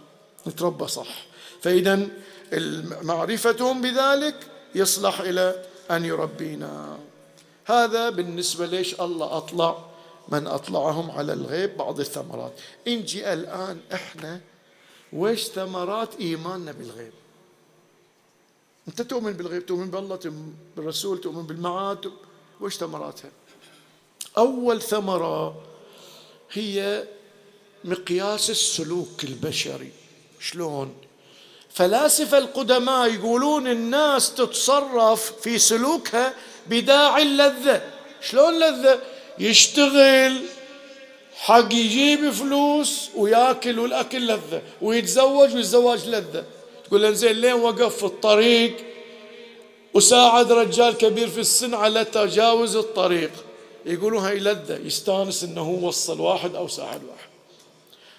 [0.46, 1.26] نتربى صح.
[1.62, 2.08] فإذا
[3.02, 4.36] معرفتهم بذلك
[4.74, 6.98] يصلح إلى أن يربينا.
[7.64, 9.78] هذا بالنسبة ليش الله أطلع؟
[10.28, 12.52] من أطلعهم على الغيب بعض الثمرات.
[12.88, 14.40] إنجي الآن إحنا
[15.14, 17.12] ويش ثمرات إيماننا بالغيب؟
[18.88, 22.12] أنت تؤمن بالغيب تؤمن بالله تؤمن بالرسول تؤمن بالمعاد
[22.60, 23.30] وش ثمراتها؟
[24.38, 25.62] أول ثمرة
[26.52, 27.04] هي
[27.84, 29.92] مقياس السلوك البشري.
[30.40, 30.94] شلون؟
[31.70, 36.34] فلاسفة القدماء يقولون الناس تتصرف في سلوكها
[36.66, 37.90] بداعي اللذة.
[38.20, 39.00] شلون لذة؟
[39.38, 40.42] يشتغل
[41.36, 46.44] حق يجيب فلوس وياكل والأكل لذة ويتزوج والزواج لذة
[46.84, 48.76] تقول له زين لين وقف في الطريق؟
[49.94, 53.30] وساعد رجال كبير في السن على تجاوز الطريق.
[53.86, 54.76] يقولون هاي لذة.
[54.84, 57.28] يستانس إنه وصل واحد أو ساعد واحد.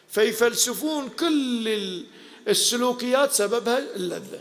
[0.10, 2.04] فيفلسفون كل
[2.48, 4.40] السلوكيات سببها اللذة.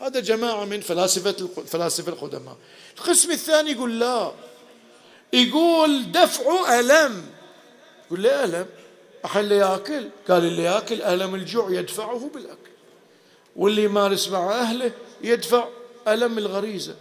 [0.00, 2.56] هذا جماعة من فلاسفة الفلاسفة القدماء.
[2.98, 4.32] القسم الثاني يقول لا.
[5.32, 7.35] يقول دفع ألم.
[8.06, 8.66] يقول لي ألم؟
[9.36, 10.08] اللي يأكل.
[10.28, 12.70] قال اللي يأكل ألم الجوع يدفعه بالأكل.
[13.56, 14.92] واللي يمارس مع أهله
[15.22, 15.68] يدفع
[16.08, 16.94] ألم الغريزة.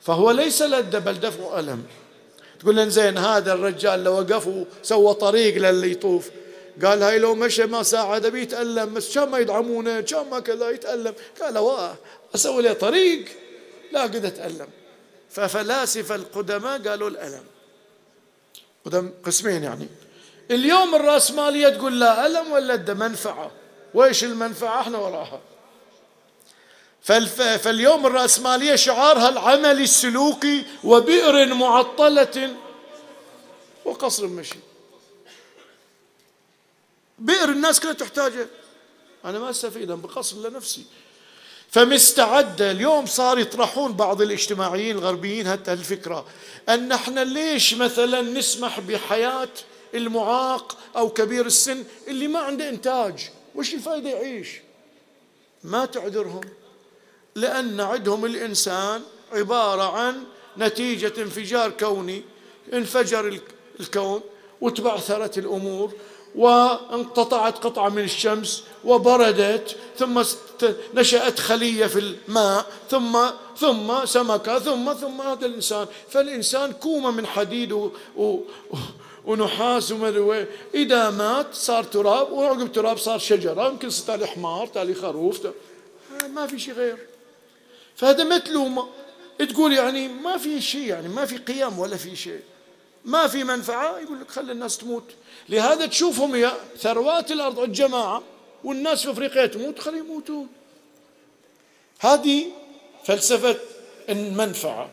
[0.00, 1.84] فهو ليس لذة بل دفع ألم.
[2.60, 4.46] تقول لنا زين هذا الرجال لو وقف
[4.82, 6.30] وسوى طريق للي يطوف.
[6.84, 11.14] قال هاي لو مشى ما ساعد بيتألم بس كان ما يدعمونه كان ما كذا يتألم.
[11.40, 11.96] قال واه
[12.34, 13.24] أسوي له طريق.
[13.92, 14.68] لا قد أتألم.
[15.30, 17.44] ففلاسفة القدماء قالوا الألم.
[18.84, 19.88] قدم قسمين يعني.
[20.50, 23.50] اليوم الرأسمالية تقول لا ألم ولا منفعة.
[23.94, 25.40] وإيش المنفعة؟ إحنا وراها.
[27.58, 32.56] فاليوم الرأسمالية شعارها العمل السلوكي وبئر معطلة.
[33.84, 34.58] وقصر مشي.
[37.18, 38.46] بئر الناس كلها تحتاجه.
[39.24, 40.84] أنا ما أستفيد بقصر لنفسي.
[41.70, 46.26] فمستعدة اليوم صار يطرحون بعض الاجتماعيين الغربيين هذه الفكرة
[46.68, 49.48] أن إحنا ليش مثلا نسمح بحياة
[49.94, 53.30] المعاق أو كبير السن اللي ما عنده إنتاج.
[53.54, 54.48] وش الفائدة يعيش؟
[55.64, 56.40] ما تعذرهم.
[57.34, 60.24] لأن عندهم الإنسان عبارة عن
[60.58, 62.22] نتيجة انفجار كوني.
[62.72, 63.40] انفجر
[63.80, 64.20] الكون
[64.60, 65.92] وتبعثرت الأمور
[66.34, 70.22] وانقطعت قطعة من الشمس وبردت ثم
[70.94, 73.18] نشأت خلية في الماء ثم
[73.56, 75.86] ثم سمكة ثم ثم هذا الإنسان.
[76.08, 78.38] فالإنسان كومة من حديد و و
[79.24, 85.46] ونحاس وما إذا مات صار تراب وعقب تراب صار شجرة يمكن تالي حمار تالي خروف
[86.34, 86.98] ما في شيء غير.
[87.96, 88.88] فهذا متلومة
[89.38, 92.40] تقول يعني ما في شيء يعني ما في قيم ولا في شيء.
[93.04, 95.04] ما في منفعة يقول لك خلي الناس تموت.
[95.48, 98.22] لهذا تشوفهم يا ثروات الأرض الجماعة
[98.64, 100.48] والناس في أفريقيا تموت خليهم يموتون.
[102.00, 102.46] هذه
[103.04, 103.56] فلسفة
[104.08, 104.90] المنفعة.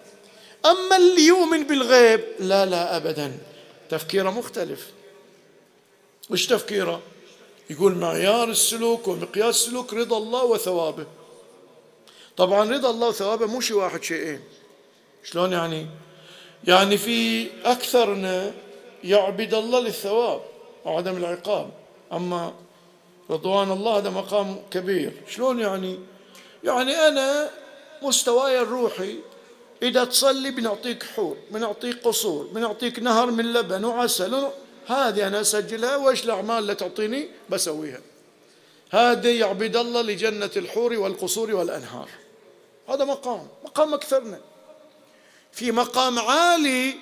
[0.66, 3.38] أما اللي يؤمن بالغيب لا لا أبدا.
[3.90, 4.92] تفكيره مختلف.
[6.30, 7.02] وش تفكيره؟
[7.70, 11.06] يقول معيار السلوك ومقياس السلوك رضا الله وثوابه.
[12.38, 14.42] طبعا رضا الله وثوابه مو شيء واحد شيئين.
[15.24, 15.88] شلون يعني؟
[16.64, 18.54] يعني في أكثرنا
[19.04, 20.42] يعبد الله للثواب
[20.86, 21.70] وعدم العقاب.
[22.14, 22.54] أما
[23.30, 25.12] رضوان الله هذا مقام كبير.
[25.30, 26.00] شلون يعني؟
[26.64, 27.50] يعني أنا
[28.02, 29.16] مستواي الروحي
[29.84, 34.50] إذا تصلي بنعطيك حور بنعطيك قصور بنعطيك نهر من لبن وعسل
[34.88, 38.00] هذه أنا أسجلها وإيش الأعمال اللي تعطيني؟ بسويها.
[38.92, 42.10] هذا يعبد الله لجنة الحور والقصور والأنهار.
[42.90, 44.40] هذا مقام مقام أكثرنا.
[45.52, 46.96] في مقام عالي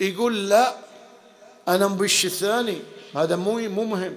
[0.00, 0.76] يقول لا
[1.68, 2.78] أنا مبش الثاني.
[3.14, 4.16] هذا مو مو مهم.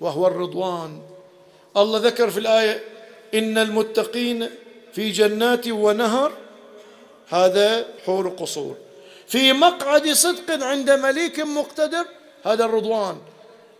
[0.00, 1.02] وهو الرضوان.
[1.76, 2.84] الله ذكر في الآية
[3.34, 4.50] إن المتقين
[4.92, 6.32] في جنات ونهر
[7.28, 8.76] هذا حور قصور.
[9.28, 12.06] في مقعد صدق عند مليك مقتدر
[12.44, 13.18] هذا الرضوان.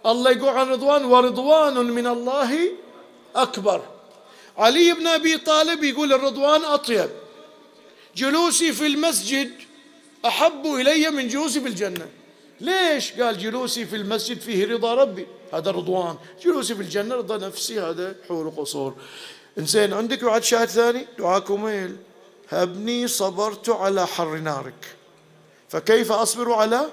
[0.06, 2.58] الله يقول عن رضوان ورضوان من الله
[3.36, 3.82] أكبر.
[4.58, 7.10] علي بن أبي طالب يقول الرضوان أطيب.
[8.16, 9.50] جلوسي في المسجد
[10.26, 12.08] أحب إلي من جلوسي في الجنة.
[12.60, 15.26] ليش؟ قال جلوسي في المسجد فيه رضا ربي.
[15.52, 16.16] هذا رضوان.
[16.44, 18.94] جلوسي في الجنة رضا نفسي هذا حور قصور.
[19.58, 21.96] إنسان عندك بعد شاهد ثاني؟ دعاء كميل
[22.50, 24.96] هبني صبرت على حر نارك.
[25.68, 26.86] فكيف أصبر على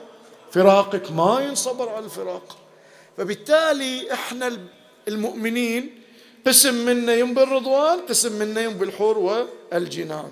[0.52, 2.58] فراقك؟ ما ينصبر على الفراق.
[3.18, 4.58] فبالتالي إحنا
[5.08, 6.02] المؤمنين
[6.48, 10.32] قسم منا ينبي الرضوان قسم منا ينبي الحور والجنان.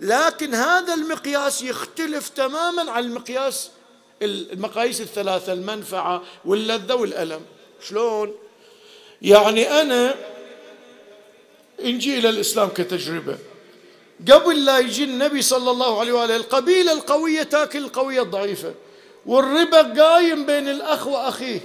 [0.00, 3.70] لكن هذا المقياس يختلف تماما عن المقياس
[4.22, 7.40] المقاييس الثلاثة المنفعة واللذة والألم.
[7.88, 8.34] شلون؟
[9.22, 10.14] يعني أنا
[11.80, 13.38] نجي إلى الإسلام كتجربة.
[14.32, 18.74] قبل لا يجي النبي صلى الله عليه وآله القبيلة القوية تاكل القوية الضعيفة.
[19.26, 21.60] والربا قايم بين الأخ وأخيه.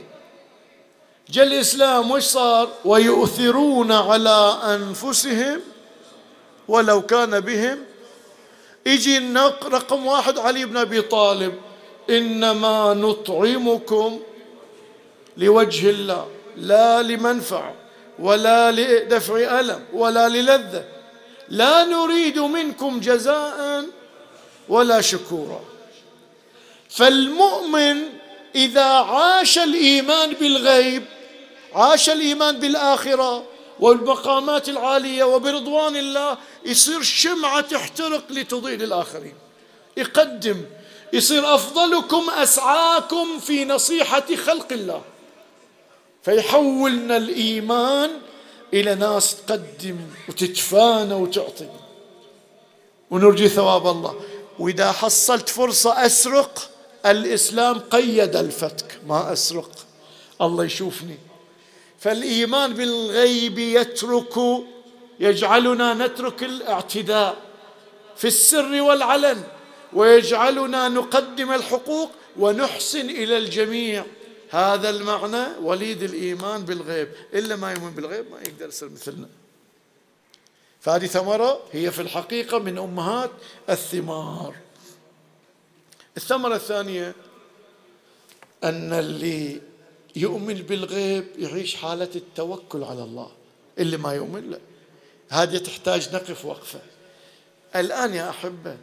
[1.29, 5.61] جاء الإسلام وش صار؟ ويؤثرون على أنفسهم
[6.67, 7.79] ولو كان بهم.
[8.85, 9.19] يجي
[9.65, 11.53] رقم واحد علي بن أبي طالب.
[12.09, 14.19] إنما نطعمكم
[15.37, 17.73] لوجه الله لا لمنفعة
[18.19, 20.85] ولا لدفع ألم ولا للذة.
[21.51, 23.85] لا نريد منكم جزاء
[24.69, 25.61] ولا شكورا.
[26.89, 28.03] فالمؤمن
[28.55, 31.03] إذا عاش الإيمان بالغيب
[31.73, 33.43] عاش الإيمان بالآخرة
[33.79, 39.35] والمقامات العالية وبرضوان الله يصير شمعة تحترق لتضيء للآخرين
[39.97, 40.65] يقدم
[41.13, 45.01] يصير أفضلكم أسعاكم في نصيحة خلق الله.
[46.23, 48.09] فيحولنا الإيمان
[48.73, 49.97] إلى ناس تقدم
[50.29, 51.69] وتتفانى وتعطي.
[53.11, 54.15] ونرجي ثواب الله.
[54.59, 56.69] وإذا حصلت فرصة أسرق
[57.05, 58.99] الإسلام قيد الفتك.
[59.07, 59.71] ما أسرق.
[60.41, 61.17] الله يشوفني.
[61.99, 64.33] فالإيمان بالغيب يترك
[65.19, 67.35] يجعلنا نترك الاعتداء
[68.17, 69.43] في السر والعلن
[69.93, 72.09] ويجعلنا نقدم الحقوق
[72.39, 74.05] ونحسن إلى الجميع.
[74.51, 77.07] هذا المعنى وليد الإيمان بالغيب.
[77.33, 79.29] إلا ما يؤمن بالغيب ما يقدر يصير مثلنا.
[80.81, 83.31] فهذه ثمرة هي في الحقيقة من أمهات
[83.69, 84.55] الثمار.
[86.17, 87.15] الثمرة الثانية
[88.63, 89.61] أن اللي
[90.15, 93.31] يؤمن بالغيب يعيش حالة التوكل على الله.
[93.79, 94.59] اللي ما يؤمن لا.
[95.29, 96.81] هذه تحتاج نقف وقفة.
[97.75, 98.77] الآن يا أحبة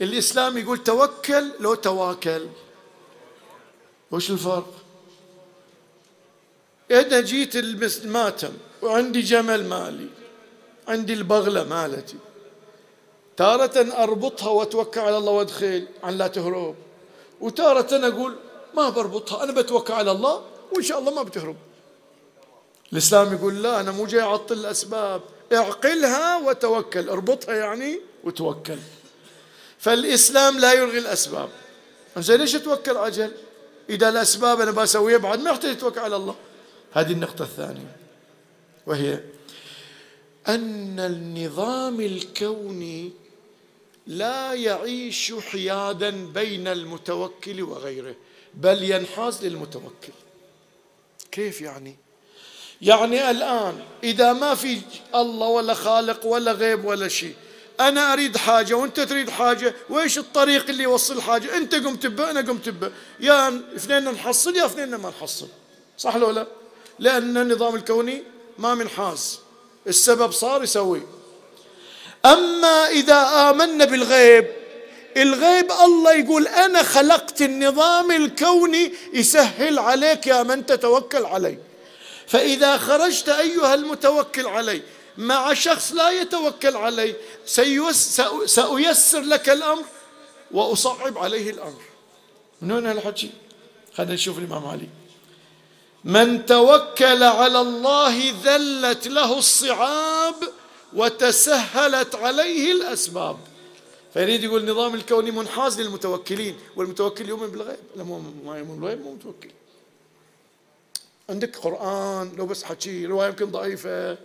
[0.00, 2.46] الإسلام يقول توكل لو تواكل.
[4.10, 4.83] وش الفرق؟
[7.00, 10.08] إذا جيت الماتم وعندي جمل مالي
[10.88, 12.16] عندي البغلة مالتي.
[13.36, 16.74] تارة أربطها وأتوكل على الله وأدخل عن لا تهرب.
[17.40, 18.36] وتارة أقول
[18.74, 20.42] ما بربطها أنا بتوكل على الله
[20.72, 21.56] وإن شاء الله ما بتهرب.
[22.92, 25.20] الإسلام يقول لا أنا مو جاي أعطل الأسباب.
[25.52, 27.08] اعقلها وتوكل.
[27.08, 28.78] اربطها يعني وتوكل.
[29.78, 31.48] فالإسلام لا يلغي الأسباب.
[32.18, 33.32] زين ليش توكل عجل
[33.90, 36.34] إذا الأسباب أنا بسويها بعد ما يحتاج تتوكل على الله.
[36.94, 37.96] هذه النقطة الثانية
[38.86, 39.20] وهي
[40.48, 43.12] أن النظام الكوني
[44.06, 48.14] لا يعيش حيادا بين المتوكل وغيره
[48.54, 50.12] بل ينحاز للمتوكل.
[51.32, 51.96] كيف يعني؟
[52.82, 54.80] يعني الآن إذا ما في
[55.14, 57.34] الله ولا خالق ولا غيب ولا شيء
[57.80, 62.40] أنا أريد حاجة وأنت تريد حاجة وإيش الطريق اللي يوصل الحاجة أنت قمت به أنا
[62.40, 65.48] قمت به يا اثنين نحصل يا اثنين ما نحصل.
[65.98, 66.46] صح لو لا؟
[66.98, 68.22] لأن النظام الكوني
[68.58, 69.40] ما منحاز
[69.86, 71.02] السبب صار يسوي.
[72.24, 74.46] أما إذا آمنا بالغيب
[75.16, 81.58] الغيب الله يقول أنا خلقت النظام الكوني يسهل عليك يا من تتوكل علي
[82.26, 84.82] فإذا خرجت أيها المتوكل علي
[85.18, 87.14] مع شخص لا يتوكل علي
[88.46, 89.84] سأيسر لك الأمر
[90.50, 91.82] وأصعب عليه الأمر.
[92.62, 93.30] من هنا الحكي؟
[93.96, 94.88] خلينا نشوف الإمام علي.
[96.04, 100.34] من توكل على الله ذلت له الصعاب
[100.92, 103.36] وتسهلت عليه الأسباب.
[104.14, 107.76] فيريد يقول النظام الكوني منحاز للمتوكلين والمتوكل يؤمن بالغيب.
[107.96, 109.50] لا ما يؤمن بالغيب مو متوكل.
[111.28, 114.18] عندك قرآن لو بس حكي رواية يمكن ضعيفة.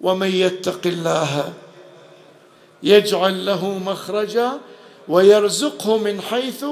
[0.00, 1.54] ومن يتق الله
[2.82, 4.60] يجعل له مخرجا
[5.08, 6.64] ويرزقه من حيث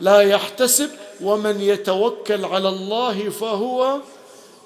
[0.00, 0.90] لا يحتسب
[1.22, 4.00] ومن يتوكل على الله فهو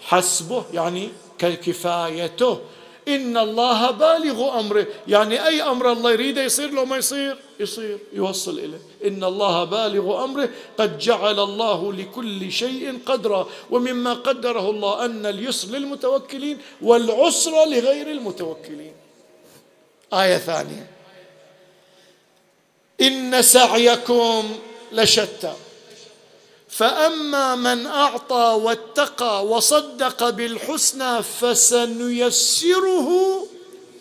[0.00, 2.61] حسبه يعني كفايته
[3.09, 4.86] إن الله بالغ أمره.
[5.09, 8.78] يعني أي أمر الله يريده يصير لو ما يصير يصير يوصل إليه.
[9.05, 10.48] إن الله بالغ أمره.
[10.78, 13.48] قد جعل الله لكل شيء قدرا.
[13.70, 18.92] ومما قدره الله أن اليسر للمتوكلين والعسر لغير المتوكلين.
[20.12, 20.90] آية ثانية.
[23.00, 24.57] إن سعيكم
[24.92, 25.55] لشتى.
[26.75, 33.09] فأما من أعطى واتقى وصدق بالحسنى فسنيسره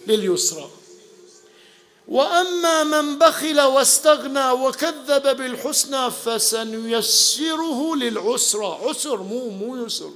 [0.07, 0.69] لليسرى.
[2.07, 8.79] وأما من بخل واستغنى وكذب بالحسنى فسنيسره للعسرى.
[8.83, 10.11] عسر مو مو يسر.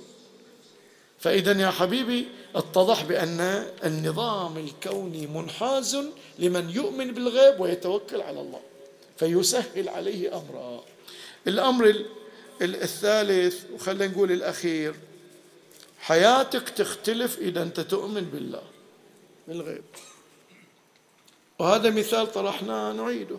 [1.20, 5.98] فإذا يا حبيبي اتضح بأن النظام الكوني منحاز
[6.40, 8.60] لمن يؤمن بالغيب ويتوكل على الله
[9.18, 10.84] فيسهل عليه أمرا.
[11.48, 11.86] الأمر
[12.62, 14.96] الثالث وخلينا نقول الأخير
[16.00, 18.62] حياتك تختلف إذا أنت تؤمن بالله
[19.48, 19.84] بالغيب
[21.60, 23.38] وهذا مثال طرحناه نعيده.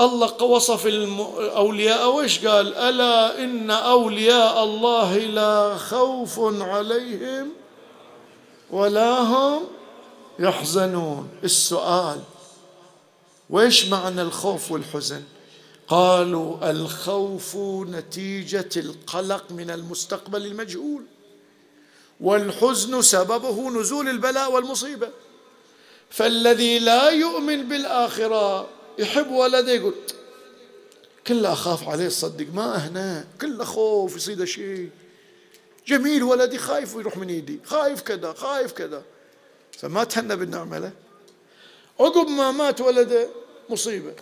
[0.00, 7.48] الله وصف الأولياء وإيش قال؟ ألا إن أولياء الله لا خوف عليهم
[8.70, 9.62] ولا هم
[10.38, 11.28] يحزنون.
[11.44, 12.20] السؤال
[13.50, 15.22] وإيش معنى الخوف والحزن؟
[15.88, 17.56] قالوا الخوف
[17.88, 21.02] نتيجة القلق من المستقبل المجهول
[22.20, 25.10] والحزن سببه نزول البلاء والمصيبة.
[26.10, 28.68] فالذي لا يؤمن بالآخرة
[28.98, 29.94] يحب ولده يقول
[31.26, 34.90] كله أخاف عليه صدق ما اهنا كله خوف يصير شيء.
[35.86, 39.02] جميل ولدي خايف ويروح من إيدي خايف كذا خايف كذا.
[39.72, 40.92] فما تهنى بالنعمة له.
[42.00, 43.28] عقب ما مات ولده
[43.70, 44.14] مصيبة.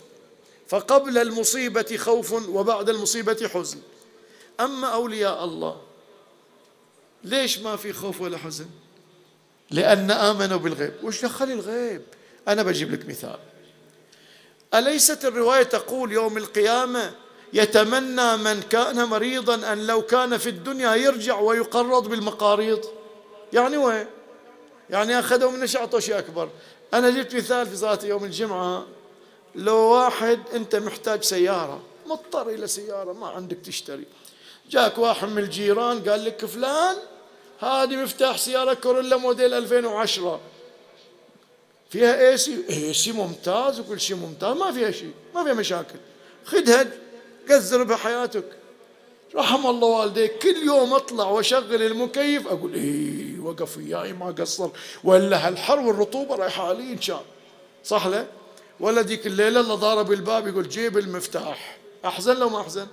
[0.68, 3.78] فقبل المصيبة خوف وبعد المصيبة حزن.
[4.60, 5.80] أما أولياء الله
[7.24, 8.66] ليش ما في خوف ولا حزن؟
[9.70, 10.92] لأن آمنوا بالغيب.
[11.02, 12.02] وش دخل الغيب؟
[12.48, 13.38] أنا بجيب لك مثال.
[14.74, 17.14] أليست الرواية تقول يوم القيامة
[17.52, 22.84] يتمنى من كان مريضا أن لو كان في الدنيا يرجع ويقرض بالمقاريض؟
[23.52, 24.06] يعني وين؟
[24.90, 26.48] يعني أخذوا من أعطوا شيء أكبر.
[26.94, 28.86] أنا جبت مثال في صلاة يوم الجمعة.
[29.56, 34.04] لو واحد أنت محتاج سيارة مضطر إلى سيارة ما عندك تشتري.
[34.70, 36.96] جاك واحد من الجيران قال لك فلان
[37.60, 40.40] هذه مفتاح سيارة كورولا موديل 2010
[41.90, 45.98] فيها AC AC ممتاز وكل شيء ممتاز ما فيها شيء ما فيها مشاكل.
[46.44, 46.86] خذها
[47.50, 48.44] قزر بها حياتك
[49.34, 54.70] رحم الله والديك كل يوم أطلع وأشغل المكيف أقول إيه وقف وياي ما قصر.
[55.04, 57.24] ولا هالحر والرطوبة رايحة علي إن شاء
[57.84, 58.26] صح له
[58.80, 61.78] ولا ديك الليلة اللي ضارب الباب يقول جيب المفتاح.
[62.04, 62.86] أحزن لو ما أحزن؟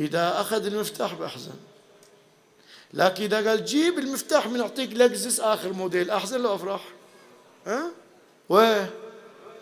[0.00, 1.54] إذا أخذ المفتاح بأحزن.
[2.94, 6.80] لكن إذا قال جيب المفتاح من أعطيك لكزس آخر موديل أحزن لو أفرح؟
[7.66, 7.90] ها؟
[8.48, 8.90] وين؟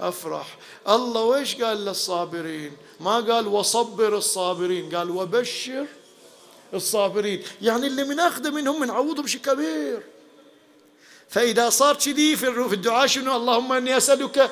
[0.01, 0.59] أفرح.
[0.89, 5.87] الله ويش قال للصابرين؟ ما قال وصبر الصابرين قال وبشر
[6.75, 7.43] الصابرين.
[7.63, 10.14] يعني اللي من أخذه منهم من بشيء كبير.
[11.35, 14.51] فإذا صار كذي في الدعاء شنو؟ اللهم إني أسألك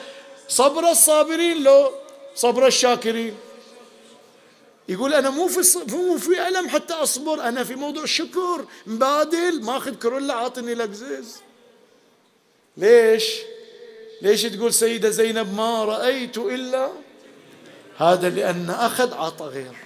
[0.48, 1.92] صبر الصابرين لو
[2.34, 3.36] صبر الشاكرين.
[4.88, 9.94] يقول أنا مو في مو في ألم حتى أصبر أنا في موضوع الشكر مبادل ماخذ
[9.94, 11.36] كرولا عاطني لقزيز
[12.76, 13.24] ليش؟
[14.22, 16.88] ليش تقول سيدة زينب ما رأيت إلا
[17.96, 19.76] هذا؟ لأن أخذ عطى غير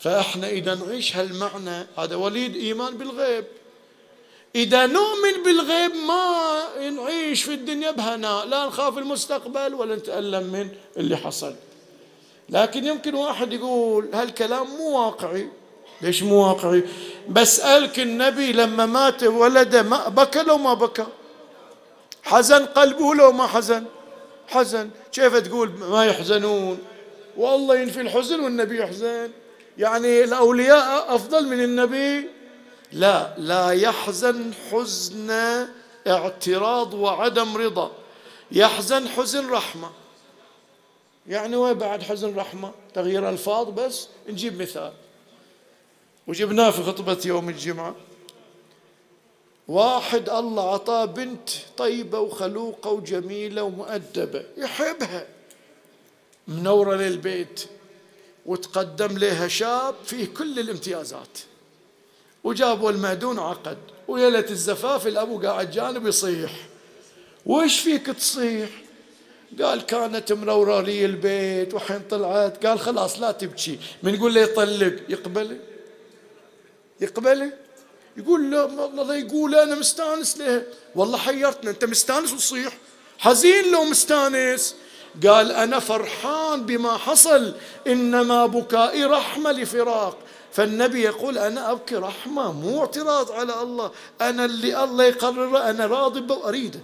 [0.00, 3.44] فإحنا إذا نعيش هالمعنى هذا وليد إيمان بالغيب.
[4.56, 11.16] إذا نؤمن بالغيب ما نعيش في الدنيا بهناء لا نخاف المستقبل ولا نتألم من اللي
[11.16, 11.54] حصل.
[12.48, 15.48] لكن يمكن واحد يقول هالكلام مو واقعي.
[16.02, 16.82] ليش مو واقعي؟
[17.28, 21.06] بسألك النبي لما مات ولده ما بكى لو ما بكى؟
[22.22, 23.84] حزن قلبه لو ما حزن؟
[24.48, 24.90] حزن.
[25.12, 26.78] كيف تقول ما يحزنون؟
[27.36, 29.30] والله ينفي الحزن والنبي يحزن.
[29.78, 32.35] يعني الأولياء أفضل من النبي.
[32.96, 35.30] لا لا يحزن حزن
[36.06, 37.92] اعتراض وعدم رضا.
[38.52, 39.90] يحزن حزن رحمة.
[41.26, 44.92] يعني وين بعد حزن رحمة؟ تغيير ألفاظ بس؟ نجيب مثال.
[46.26, 47.94] وجبناه في خطبة يوم الجمعة.
[49.68, 54.44] واحد الله عطاه بنت طيبة وخلوقة وجميلة ومؤدبة.
[54.56, 55.26] يحبها.
[56.48, 57.68] منورة للبيت.
[58.46, 61.38] وتقدم لها شاب فيه كل الامتيازات.
[62.46, 63.78] وجابوا المهدون عقد
[64.08, 66.52] وليلة الزفاف الأبو قاعد جانب يصيح.
[67.46, 68.68] وش فيك تصيح؟
[69.62, 73.78] قال كانت منورة لي البيت وحين طلعت قال خلاص لا تبكي.
[74.02, 74.94] من يقول له يطلق.
[75.08, 75.58] يقبله
[77.00, 77.52] يقبله
[78.16, 80.62] يقول لا والله يقول أنا مستانس له
[80.94, 82.76] والله حيرتنا أنت مستانس وتصيح
[83.18, 84.74] حزين لو مستانس.
[85.26, 87.54] قال أنا فرحان بما حصل
[87.86, 90.18] إنما بكائي رحمة لفراق.
[90.56, 93.90] فالنبي يقول أنا أبكي رحمة مو اعتراض على الله
[94.20, 96.80] أنا اللي الله يقرره أنا راضي به واريده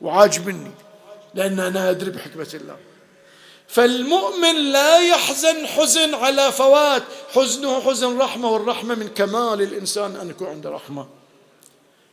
[0.00, 0.70] وعاجبني
[1.34, 2.76] لأن أنا أدري بحكمة الله.
[3.68, 7.02] فالمؤمن لا يحزن حزن على فوات
[7.34, 11.08] حزنه حزن رحمة والرحمة من كمال الإنسان أن يكون عنده رحمة.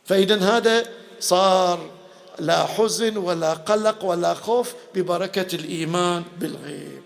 [0.04, 0.86] فإذا هذا
[1.20, 1.90] صار
[2.38, 7.02] لا حزن ولا قلق ولا خوف ببركة الإيمان بالغيب.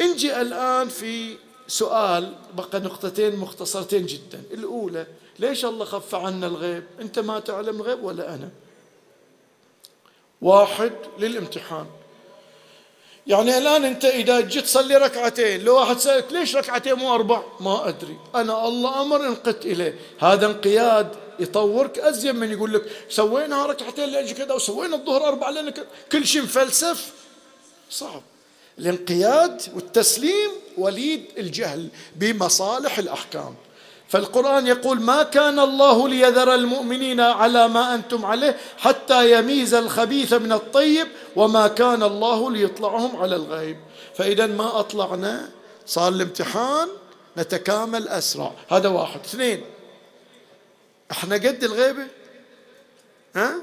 [0.00, 1.36] نجي الآن في
[1.68, 4.42] سؤال بقى نقطتين مختصرتين جدا.
[4.50, 5.06] الأولى
[5.38, 8.48] ليش الله خف عنا الغيب؟ أنت ما تعلم الغيب ولا أنا؟
[10.42, 11.86] واحد للامتحان.
[13.26, 17.88] يعني الآن أنت إذا جيت تصلي ركعتين لو واحد سألك ليش ركعتين مو أربع؟ ما
[17.88, 18.18] أدري.
[18.34, 19.98] أنا الله أمر انقدت إليه.
[20.18, 25.74] هذا انقياد يطورك أزين من يقول لك سوينا ركعتين لأجل كذا وسوينا الظهر أربع لأن
[26.12, 27.12] كل شيء مفلسف.
[27.90, 28.22] صعب.
[28.78, 33.54] الانقياد والتسليم وليد الجهل بمصالح الأحكام.
[34.08, 40.52] فالقرآن يقول ما كان الله ليذر المؤمنين على ما أنتم عليه حتى يميز الخبيث من
[40.52, 41.06] الطيب
[41.36, 43.76] وما كان الله ليطلعهم على الغيب.
[44.14, 45.50] فإذا ما أطلعنا؟
[45.86, 46.88] صار الامتحان
[47.38, 48.52] نتكامل أسرع.
[48.70, 49.20] هذا واحد.
[49.20, 49.64] اثنين.
[51.10, 52.06] إحنا قد الغيبة
[53.36, 53.54] ها؟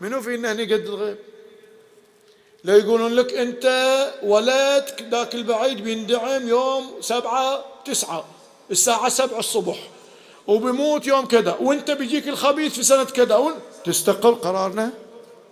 [0.00, 1.18] منو فينا هني قد الغيب؟
[2.64, 3.66] لو يقولون لك أنت
[4.22, 8.24] ولدك ذاك البعيد بيندعم يوم سبعة تسعة
[8.70, 9.78] الساعة سبع الصبح
[10.46, 13.54] وبموت يوم كذا وأنت بيجيك الخبيث في سنة كذا
[13.84, 14.90] تستقر قرارنا؟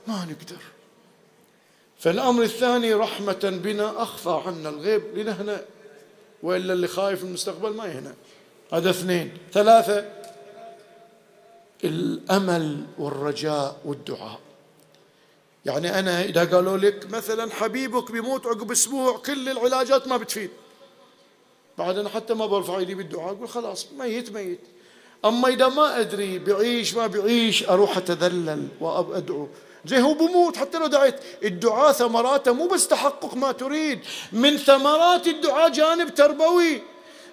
[0.06, 0.62] ما نقدر.
[1.98, 5.60] فالأمر الثاني رحمة بنا أخفى عنا الغيب لنهنأ
[6.42, 8.14] وإلا اللي خايف المستقبل ما يهنأ.
[8.72, 9.38] هذا اثنين.
[9.52, 10.04] ثلاثة
[11.84, 14.38] الأمل والرجاء والدعاء.
[15.66, 20.50] يعني أنا إذا قالوا لك مثلا حبيبك بيموت عقب أسبوع كل العلاجات ما بتفيد.
[21.78, 24.60] بعد أنا حتى ما برفع ايدي بالدعاء أقول خلاص ميت ميت.
[25.24, 29.48] أما إذا ما أدري بعيش ما بعيش أروح أتذلل وأدعو
[29.84, 31.14] زي هو بموت حتى لو دعيت.
[31.44, 34.00] الدعاء ثمراته مو بس تحقق ما تريد.
[34.32, 36.82] من ثمرات الدعاء جانب تربوي.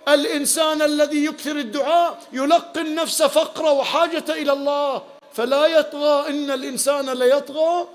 [0.08, 5.02] الإنسان الذي يكثر الدعاء يلقي النفس فقره وحاجة إلى الله.
[5.34, 7.88] فلا يطغى إن الإنسان ليطغى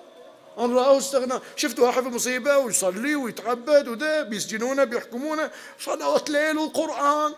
[0.58, 5.50] أن رأوه استغنى شفت واحد في مصيبة ويصلي ويتعبد وده بيسجنونه بيحكمونه.
[5.80, 7.32] صلوات ليل والقرآن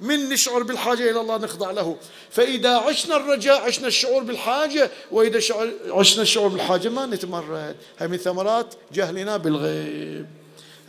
[0.00, 1.96] من نشعر بالحاجة إلى الله نخضع له.
[2.30, 4.90] فإذا عشنا الرجاء عشنا الشعور بالحاجة.
[5.10, 5.38] وإذا
[5.90, 7.76] عشنا الشعور بالحاجة ما نتمرد.
[7.98, 10.26] هاي من ثمرات جهلنا بالغيب.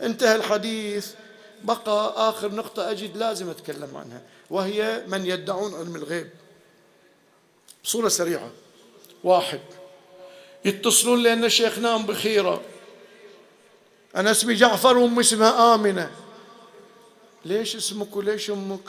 [0.02, 1.06] انتهى الحديث.
[1.64, 4.22] بقى آخر نقطة أجد لازم أتكلم عنها.
[4.50, 6.30] وهي من يدعون علم الغيب.
[7.84, 8.50] بصورة سريعة.
[9.24, 9.60] واحد.
[10.64, 12.62] يتصلون لأن الشيخ نام بخيرة.
[14.16, 16.10] أنا اسمي جعفر وأمي اسمها آمنة.
[17.44, 18.80] ليش اسمك وليش أمك؟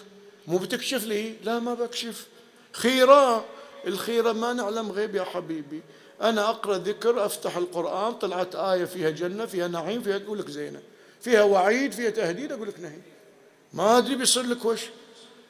[0.48, 2.28] مو بتكشف لي؟ لا ما بكشف.
[2.74, 3.46] خيرة.
[3.88, 5.82] الخيرة ما نعلم غيب يا حبيبي.
[6.22, 10.80] أنا أقرأ ذكر أفتح القرآن طلعت آية فيها جنة فيها نعيم فيها أقول لك زينة.
[11.22, 13.00] فيها وعيد فيها تهديد أقول لك نهي.
[13.74, 14.82] ما أدري بيصير لك وش.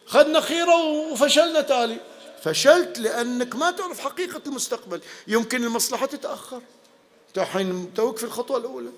[0.06, 0.76] خدنا خيرة
[1.12, 1.98] وفشلنا تالي.
[2.44, 5.02] فشلت لأنك ما تعرف حقيقة المستقبل.
[5.28, 6.62] يمكن المصلحة تتأخر.
[7.38, 8.90] الحين توك في الخطوة الأولى.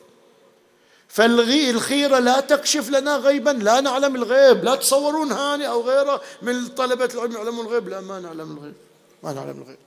[1.08, 3.50] فالغي الخيرة لا تكشف لنا غيبا.
[3.50, 4.64] لا نعلم الغيب.
[4.64, 7.32] لا تصورون هاني أو غيره من طلبة العلم.
[7.32, 7.90] يعلمون الغيب.
[7.90, 8.74] لا ما نعلم الغيب.
[9.24, 9.78] ما نعلم الغيب.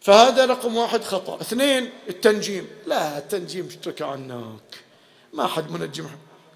[0.00, 1.40] فهذا رقم واحد خطأ.
[1.40, 2.68] اثنين التنجيم.
[2.86, 4.84] لا التنجيم اشترك عنك.
[5.32, 6.06] ما حد منجم.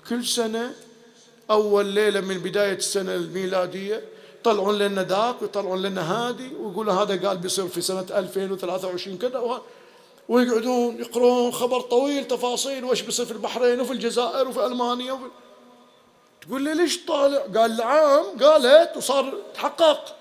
[0.09, 0.75] كل سنة
[1.51, 4.05] أول ليلة من بداية السنة الميلادية
[4.43, 9.61] يطلعون لنا ذاك ويطلعون لنا هادي ويقولوا هذا قال بيصير في سنة 2023 كذا
[10.29, 15.25] ويقعدون يقرون خبر طويل تفاصيل وش بيصير في البحرين وفي الجزائر وفي ألمانيا وفي
[16.41, 20.17] تقول لي ليش طالع؟ قال العام قالت وصار تحقق.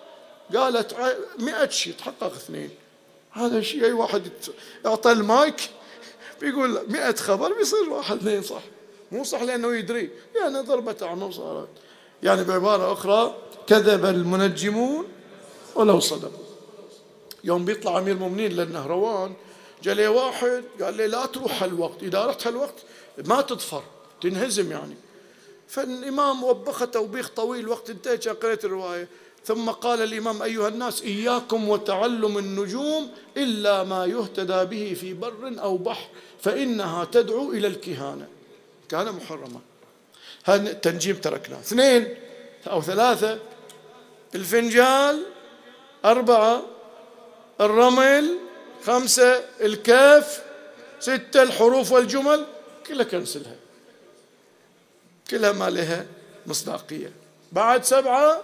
[0.56, 0.96] قالت
[1.40, 2.70] مئة شيء تحقق اثنين.
[3.32, 4.24] هذا شيء أي واحد
[4.86, 5.70] يعطى المايك
[6.42, 8.62] بيقول مئة خبر بيصير واحد اثنين صح؟
[9.12, 10.10] مو صح لأنه يدري.
[10.42, 11.70] يعني ضربة أعمى وصارت.
[12.24, 13.36] يعني بعبارة أخرى
[13.72, 15.08] كذب المنجمون
[15.76, 16.46] ولو صدقوا.
[17.44, 19.34] يوم بيطلع أمير المؤمنين للنهروان
[19.84, 22.76] جاء لي واحد قال لي لا تروح هالوقت إذا رحت هالوقت
[23.26, 23.84] ما تظفر
[24.22, 24.96] تنهزم يعني.
[25.68, 29.08] فالإمام وبخ توبيخ طويل وقت انتهى قريت الرواية.
[29.46, 35.78] ثم قال الإمام أيها الناس إياكم وتعلم النجوم إلا ما يهتدى به في بر أو
[35.78, 36.08] بحر
[36.42, 38.28] فإنها تدعو إلى الكهانة.
[38.90, 39.60] كان محرما
[40.44, 42.16] هذا التنجيم تركناه اثنين
[42.68, 43.40] أو ثلاثة
[44.36, 45.24] الفنجال
[46.06, 46.62] أربعة
[47.62, 48.38] الرمل
[48.86, 50.44] خمسة الكاف
[51.00, 52.46] ستة الحروف والجمل
[52.88, 53.56] كلها كنسلها.
[55.30, 56.06] كلها ما لها
[56.46, 57.12] مصداقية.
[57.52, 58.42] بعد سبعة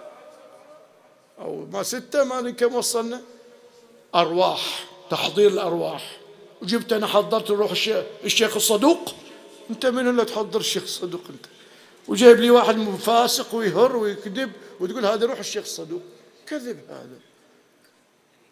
[1.38, 3.22] أو ما ستة ما كم وصلنا.
[4.14, 6.16] أرواح تحضير الأرواح.
[6.62, 7.70] وجبت أنا حضرت روح
[8.24, 9.14] الشيخ, الصدوق.
[9.70, 11.46] أنت من اللي تحضر الشيخ الصدوق أنت؟
[12.08, 16.02] وجايب لي واحد فاسق ويهر ويكذب وتقول هذا روح الشيخ الصدوق.
[16.46, 17.18] كذب هذا.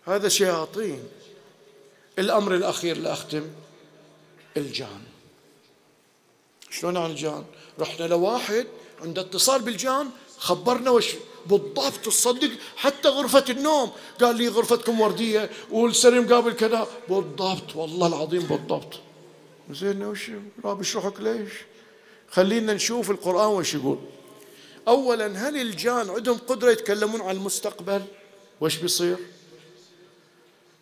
[0.04, 1.02] هذا شياطين.
[2.18, 3.46] الأمر الأخير لأختم
[4.56, 5.00] الجان.
[6.70, 7.44] شلون عن الجان؟
[7.78, 8.66] رحنا لواحد
[9.02, 11.14] عنده اتصال بالجان خبرنا وش
[11.46, 13.92] بالضبط تصدق حتى غرفة النوم.
[14.20, 16.86] قال لي غرفتكم وردية والسرير قابل كذا.
[17.08, 19.00] بالضبط والله العظيم بالضبط.
[19.70, 20.30] زين وش
[20.64, 21.52] راب اشرحك ليش؟
[22.30, 23.98] خلينا نشوف القرآن وش يقول.
[24.88, 28.02] أولا هل الجان عندهم قدرة يتكلمون عن المستقبل؟
[28.60, 29.16] وش بيصير؟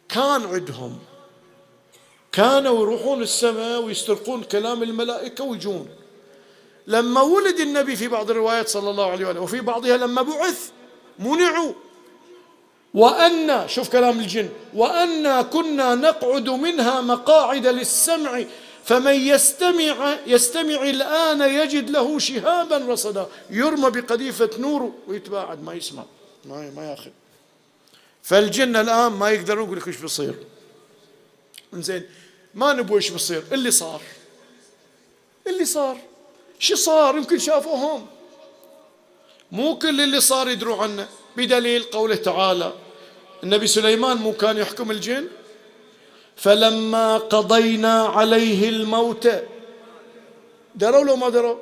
[0.08, 0.98] كان عندهم.
[2.32, 5.88] كانوا يروحون السماء ويسترقون كلام الملائكة ويجون.
[6.86, 10.70] لما ولد النبي في بعض الروايات صلى الله عليه وآله وفي بعضها لما بعث
[11.18, 11.72] منعوا.
[12.94, 18.44] وأنا شوف كلام الجن وأنا كنا نقعد منها مقاعد للسمع
[18.84, 26.04] فمن يستمع يستمع الآن يجد له شهابا رصدا يرمى بقذيفة نور ويتباعد ما يسمع.
[26.44, 27.10] ما ما ياخذ.
[28.22, 30.34] فالجن الآن ما يقدرون يقول لك إيش بيصير؟
[31.74, 32.02] زين
[32.54, 34.00] ما نبغى إيش بيصير؟ اللي صار.
[35.46, 35.98] اللي صار.
[36.58, 38.06] شو صار؟ يمكن شافوهم
[39.52, 41.08] مو كل اللي صار يدروا عنه.
[41.36, 42.72] بدليل قوله تعالى
[43.42, 45.28] النبي سليمان مو كان يحكم الجن؟
[46.36, 49.28] فلما قضينا عليه الموت
[50.74, 51.56] دروا لو ما دروا؟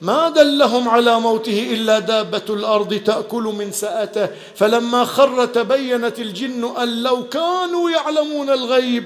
[0.00, 7.02] ما دلهم على موته إلا دابة الأرض تأكل من سأته فلما خر تبينت الجن أن
[7.02, 9.04] لو كانوا يعلمون الغيب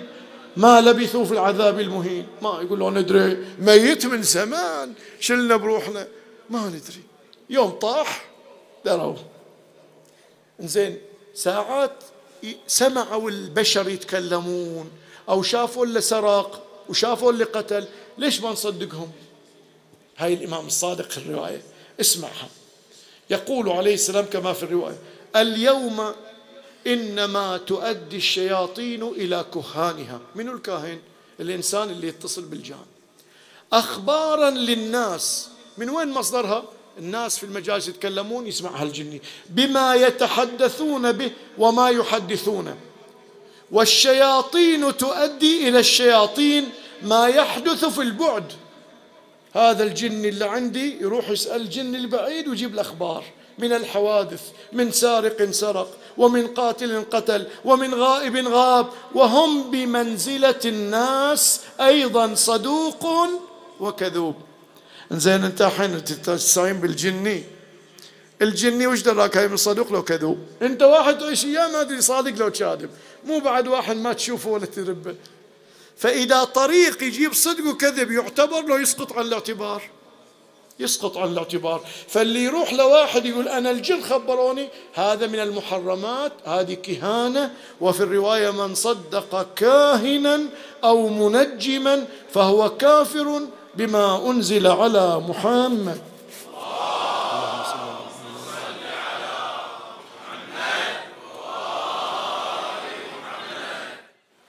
[0.56, 2.26] ما لبثوا في العذاب المهين.
[2.42, 3.46] ما يقولون ندري.
[3.58, 4.92] ميت من زمان.
[5.20, 6.06] شلنا بروحنا.
[6.50, 7.02] ما ندري.
[7.50, 8.24] يوم طاح
[8.84, 9.14] دروا.
[10.60, 10.98] زين
[11.34, 11.92] ساعات
[12.66, 14.90] سمعوا البشر يتكلمون
[15.28, 17.86] أو شافوا اللي سرق وشافوا اللي قتل
[18.18, 19.10] ليش ما نصدقهم؟
[20.16, 21.62] هاي الإمام الصادق في الرواية
[22.00, 22.48] اسمعها.
[23.30, 24.98] يقول عليه السلام كما في الرواية
[25.36, 26.14] اليوم
[26.86, 30.20] إنما تؤدي الشياطين إلى كهانها.
[30.34, 30.98] من الكاهن؟
[31.40, 32.86] الإنسان اللي يتصل بالجان.
[33.72, 35.48] أخبارا للناس.
[35.78, 36.64] من وين مصدرها؟
[37.00, 42.74] الناس في المجالس يتكلمون يسمعها الجني بما يتحدثون به وما يحدثون.
[43.72, 46.68] والشياطين تؤدي إلى الشياطين
[47.02, 48.52] ما يحدث في البعد.
[49.52, 53.24] هذا الجن اللي عندي يروح يسأل الجن البعيد ويجيب الأخبار
[53.58, 54.42] من الحوادث
[54.72, 58.86] من سارق سرق ومن قاتل قتل ومن غائب غاب.
[59.14, 63.06] وهم بمنزلة الناس أيضا صدوق
[63.80, 64.34] وكذوب.
[65.10, 67.44] زين انت الحين تستعين بالجني.
[68.42, 72.38] الجني وش دراك؟ هاي من صدوق لو كذوب انت واحد تعيش اياه ما أدري صادق
[72.38, 72.90] لو كاذب
[73.24, 75.14] مو بعد واحد ما تشوفه ولا تربه.
[75.96, 79.82] فإذا طريق يجيب صدق وكذب يعتبر لو يسقط عن الاعتبار.
[80.78, 81.84] يسقط عن الاعتبار.
[82.08, 87.50] فاللي يروح لواحد يقول أنا الجن خبروني هذا من المحرمات هذه كهانة.
[87.80, 90.40] وفي الرواية من صدق كاهنا
[90.84, 93.40] أو منجما فهو كافر.
[93.74, 95.98] بما أنزل على محمد.